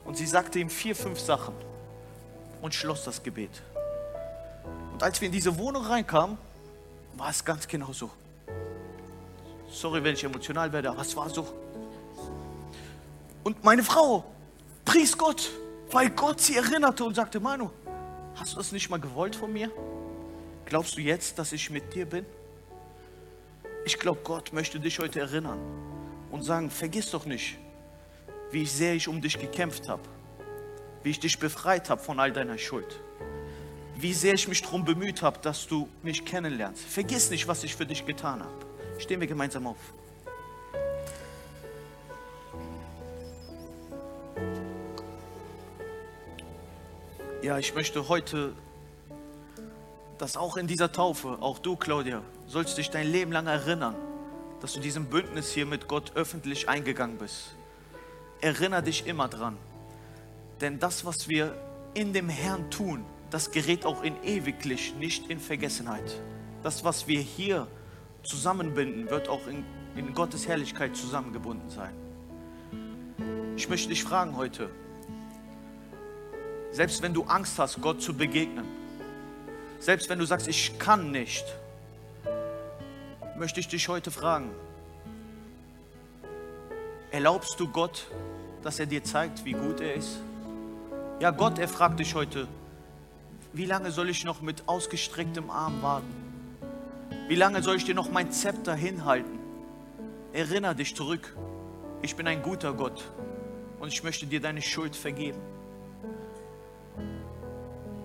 Und 0.04 0.16
sie 0.16 0.26
sagte 0.26 0.58
ihm 0.58 0.70
vier, 0.70 0.94
fünf 0.94 1.18
Sachen 1.18 1.54
und 2.62 2.74
schloss 2.74 3.04
das 3.04 3.22
Gebet. 3.22 3.62
Und 4.92 5.02
als 5.02 5.20
wir 5.20 5.26
in 5.26 5.32
diese 5.32 5.56
Wohnung 5.58 5.84
reinkamen, 5.84 6.38
war 7.16 7.30
es 7.30 7.44
ganz 7.44 7.66
genau 7.66 7.92
so. 7.92 8.10
Sorry, 9.70 10.02
wenn 10.02 10.14
ich 10.14 10.24
emotional 10.24 10.72
werde, 10.72 10.90
aber 10.90 11.02
es 11.02 11.16
war 11.16 11.28
so. 11.28 11.46
Und 13.44 13.64
meine 13.64 13.82
Frau 13.82 14.24
pries 14.88 15.16
Gott, 15.16 15.50
weil 15.90 16.10
Gott 16.10 16.40
sie 16.40 16.56
erinnerte 16.56 17.04
und 17.04 17.14
sagte, 17.14 17.40
Manu, 17.40 17.70
hast 18.34 18.54
du 18.54 18.56
das 18.56 18.72
nicht 18.72 18.90
mal 18.90 18.98
gewollt 18.98 19.36
von 19.36 19.52
mir? 19.52 19.70
Glaubst 20.64 20.96
du 20.96 21.00
jetzt, 21.00 21.38
dass 21.38 21.52
ich 21.52 21.70
mit 21.70 21.94
dir 21.94 22.06
bin? 22.06 22.26
Ich 23.84 23.98
glaube, 23.98 24.20
Gott 24.24 24.52
möchte 24.52 24.80
dich 24.80 24.98
heute 24.98 25.20
erinnern 25.20 25.58
und 26.30 26.42
sagen, 26.42 26.70
vergiss 26.70 27.10
doch 27.10 27.24
nicht, 27.24 27.56
wie 28.50 28.66
sehr 28.66 28.94
ich 28.94 29.08
um 29.08 29.20
dich 29.20 29.38
gekämpft 29.38 29.88
habe, 29.88 30.02
wie 31.02 31.10
ich 31.10 31.20
dich 31.20 31.38
befreit 31.38 31.88
habe 31.88 32.02
von 32.02 32.18
all 32.18 32.32
deiner 32.32 32.58
Schuld 32.58 33.00
wie 34.00 34.12
sehr 34.12 34.34
ich 34.34 34.46
mich 34.46 34.62
darum 34.62 34.84
bemüht 34.84 35.22
habe, 35.22 35.40
dass 35.42 35.66
du 35.66 35.88
mich 36.02 36.24
kennenlernst. 36.24 36.84
Vergiss 36.84 37.30
nicht, 37.30 37.48
was 37.48 37.64
ich 37.64 37.74
für 37.74 37.84
dich 37.84 38.06
getan 38.06 38.40
habe. 38.40 38.66
Stehen 38.98 39.20
wir 39.20 39.26
gemeinsam 39.26 39.66
auf. 39.66 39.78
Ja, 47.48 47.56
ich 47.56 47.74
möchte 47.74 48.10
heute, 48.10 48.52
dass 50.18 50.36
auch 50.36 50.58
in 50.58 50.66
dieser 50.66 50.92
Taufe, 50.92 51.38
auch 51.40 51.58
du, 51.58 51.76
Claudia, 51.76 52.20
sollst 52.46 52.76
dich 52.76 52.90
dein 52.90 53.10
Leben 53.10 53.32
lang 53.32 53.46
erinnern, 53.46 53.94
dass 54.60 54.74
du 54.74 54.80
diesem 54.80 55.06
Bündnis 55.06 55.50
hier 55.52 55.64
mit 55.64 55.88
Gott 55.88 56.12
öffentlich 56.14 56.68
eingegangen 56.68 57.16
bist. 57.16 57.56
Erinner 58.42 58.82
dich 58.82 59.06
immer 59.06 59.28
dran. 59.28 59.56
Denn 60.60 60.78
das, 60.78 61.06
was 61.06 61.26
wir 61.26 61.54
in 61.94 62.12
dem 62.12 62.28
Herrn 62.28 62.70
tun, 62.70 63.02
das 63.30 63.50
gerät 63.50 63.86
auch 63.86 64.02
in 64.02 64.22
ewiglich 64.22 64.94
nicht 64.96 65.30
in 65.30 65.40
Vergessenheit. 65.40 66.20
Das, 66.62 66.84
was 66.84 67.08
wir 67.08 67.22
hier 67.22 67.66
zusammenbinden, 68.24 69.08
wird 69.08 69.30
auch 69.30 69.46
in, 69.46 69.64
in 69.96 70.12
Gottes 70.12 70.46
Herrlichkeit 70.46 70.94
zusammengebunden 70.94 71.70
sein. 71.70 71.94
Ich 73.56 73.70
möchte 73.70 73.88
dich 73.88 74.04
fragen 74.04 74.36
heute, 74.36 74.68
selbst 76.70 77.02
wenn 77.02 77.14
du 77.14 77.24
Angst 77.24 77.58
hast, 77.58 77.80
Gott 77.80 78.02
zu 78.02 78.14
begegnen, 78.14 78.66
selbst 79.80 80.08
wenn 80.08 80.18
du 80.18 80.24
sagst, 80.24 80.48
ich 80.48 80.78
kann 80.78 81.10
nicht, 81.10 81.44
möchte 83.36 83.60
ich 83.60 83.68
dich 83.68 83.88
heute 83.88 84.10
fragen, 84.10 84.50
erlaubst 87.10 87.58
du 87.60 87.68
Gott, 87.68 88.06
dass 88.62 88.78
er 88.80 88.86
dir 88.86 89.02
zeigt, 89.04 89.44
wie 89.44 89.52
gut 89.52 89.80
er 89.80 89.94
ist? 89.94 90.20
Ja, 91.20 91.30
Gott, 91.30 91.58
er 91.58 91.68
fragt 91.68 92.00
dich 92.00 92.14
heute, 92.14 92.46
wie 93.52 93.64
lange 93.64 93.90
soll 93.90 94.08
ich 94.08 94.24
noch 94.24 94.42
mit 94.42 94.64
ausgestrecktem 94.66 95.50
Arm 95.50 95.82
warten? 95.82 96.14
Wie 97.28 97.34
lange 97.34 97.62
soll 97.62 97.76
ich 97.76 97.84
dir 97.84 97.94
noch 97.94 98.10
mein 98.10 98.30
Zepter 98.30 98.74
hinhalten? 98.74 99.38
Erinner 100.32 100.74
dich 100.74 100.94
zurück. 100.94 101.34
Ich 102.02 102.14
bin 102.14 102.26
ein 102.26 102.42
guter 102.42 102.72
Gott 102.72 103.10
und 103.80 103.88
ich 103.88 104.02
möchte 104.02 104.26
dir 104.26 104.40
deine 104.40 104.62
Schuld 104.62 104.94
vergeben. 104.94 105.40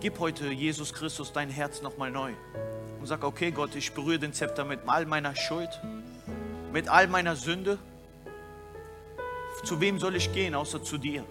Gib 0.04 0.20
heute 0.20 0.52
Jesus 0.52 0.94
Christus 0.94 1.32
dein 1.32 1.50
Herz 1.50 1.82
nochmal 1.82 2.12
neu 2.12 2.34
und 3.00 3.06
sag, 3.06 3.24
okay 3.24 3.52
Gott, 3.52 3.74
ich 3.74 3.94
berühre 3.94 4.20
den 4.20 4.34
Zepter 4.34 4.66
mit 4.66 4.82
all 4.86 5.06
meiner 5.06 5.34
Schuld, 5.34 5.70
mit 6.74 6.90
all 6.90 7.08
meiner 7.08 7.38
Sünde. 7.38 7.78
Zu 9.64 9.80
wem 9.80 10.00
soll 10.00 10.18
ich 10.18 10.34
gehen, 10.34 10.56
außer 10.56 10.84
zu 10.84 10.98
dir? 10.98 11.24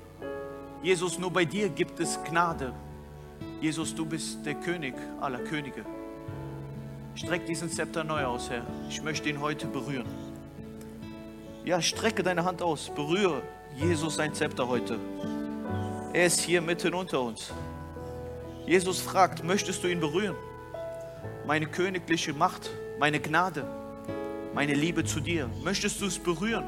Jesus, 0.82 1.18
nur 1.18 1.30
bei 1.30 1.44
dir 1.44 1.68
gibt 1.68 2.00
es 2.00 2.18
Gnade. 2.24 2.72
Jesus, 3.60 3.94
du 3.94 4.06
bist 4.06 4.46
der 4.46 4.54
König 4.54 4.94
aller 5.20 5.40
Könige. 5.40 5.84
Streck 7.14 7.44
diesen 7.44 7.68
Zepter 7.68 8.04
neu 8.04 8.24
aus, 8.24 8.48
Herr. 8.48 8.66
Ich 8.88 9.02
möchte 9.02 9.28
ihn 9.28 9.42
heute 9.42 9.66
berühren. 9.66 10.08
Ja, 11.66 11.82
strecke 11.82 12.22
deine 12.22 12.46
Hand 12.46 12.62
aus, 12.62 12.90
berühre 12.94 13.42
Jesus 13.76 14.14
sein 14.14 14.32
Zepter 14.32 14.66
heute. 14.66 14.98
Er 16.14 16.24
ist 16.24 16.40
hier 16.40 16.62
mitten 16.62 16.94
unter 16.94 17.20
uns. 17.20 17.52
Jesus 18.66 19.00
fragt, 19.00 19.44
möchtest 19.44 19.82
du 19.82 19.88
ihn 19.88 20.00
berühren? 20.00 20.36
Meine 21.46 21.66
königliche 21.66 22.32
Macht, 22.32 22.70
meine 22.98 23.20
Gnade, 23.20 23.66
meine 24.54 24.74
Liebe 24.74 25.04
zu 25.04 25.20
dir, 25.20 25.48
möchtest 25.64 26.00
du 26.00 26.06
es 26.06 26.18
berühren? 26.18 26.64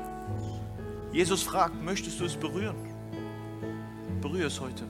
Jesus 1.13 1.43
fragt, 1.43 1.81
möchtest 1.83 2.19
du 2.19 2.25
es 2.25 2.35
berühren? 2.35 2.77
Berühre 4.21 4.49
es 4.49 4.61
heute. 4.61 4.85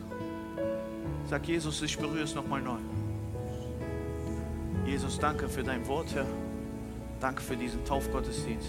Sag 1.28 1.46
Jesus, 1.46 1.82
ich 1.82 1.98
berühre 1.98 2.24
es 2.24 2.34
nochmal 2.34 2.62
neu. 2.62 2.78
Jesus, 4.86 5.18
danke 5.18 5.48
für 5.48 5.62
dein 5.62 5.86
Wort, 5.86 6.14
Herr. 6.14 6.26
Danke 7.20 7.42
für 7.42 7.56
diesen 7.56 7.84
Taufgottesdienst. 7.84 8.68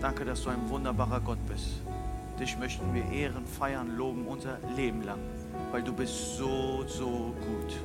Danke, 0.00 0.24
dass 0.24 0.42
du 0.42 0.50
ein 0.50 0.68
wunderbarer 0.68 1.20
Gott 1.20 1.38
bist. 1.46 1.82
Dich 2.38 2.56
möchten 2.58 2.94
wir 2.94 3.04
ehren, 3.10 3.46
feiern, 3.46 3.96
loben 3.96 4.26
unser 4.26 4.58
Leben 4.76 5.02
lang, 5.02 5.18
weil 5.70 5.82
du 5.82 5.92
bist 5.92 6.36
so, 6.36 6.84
so 6.86 7.34
gut. 7.40 7.76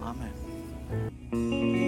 Amen. 0.00 1.81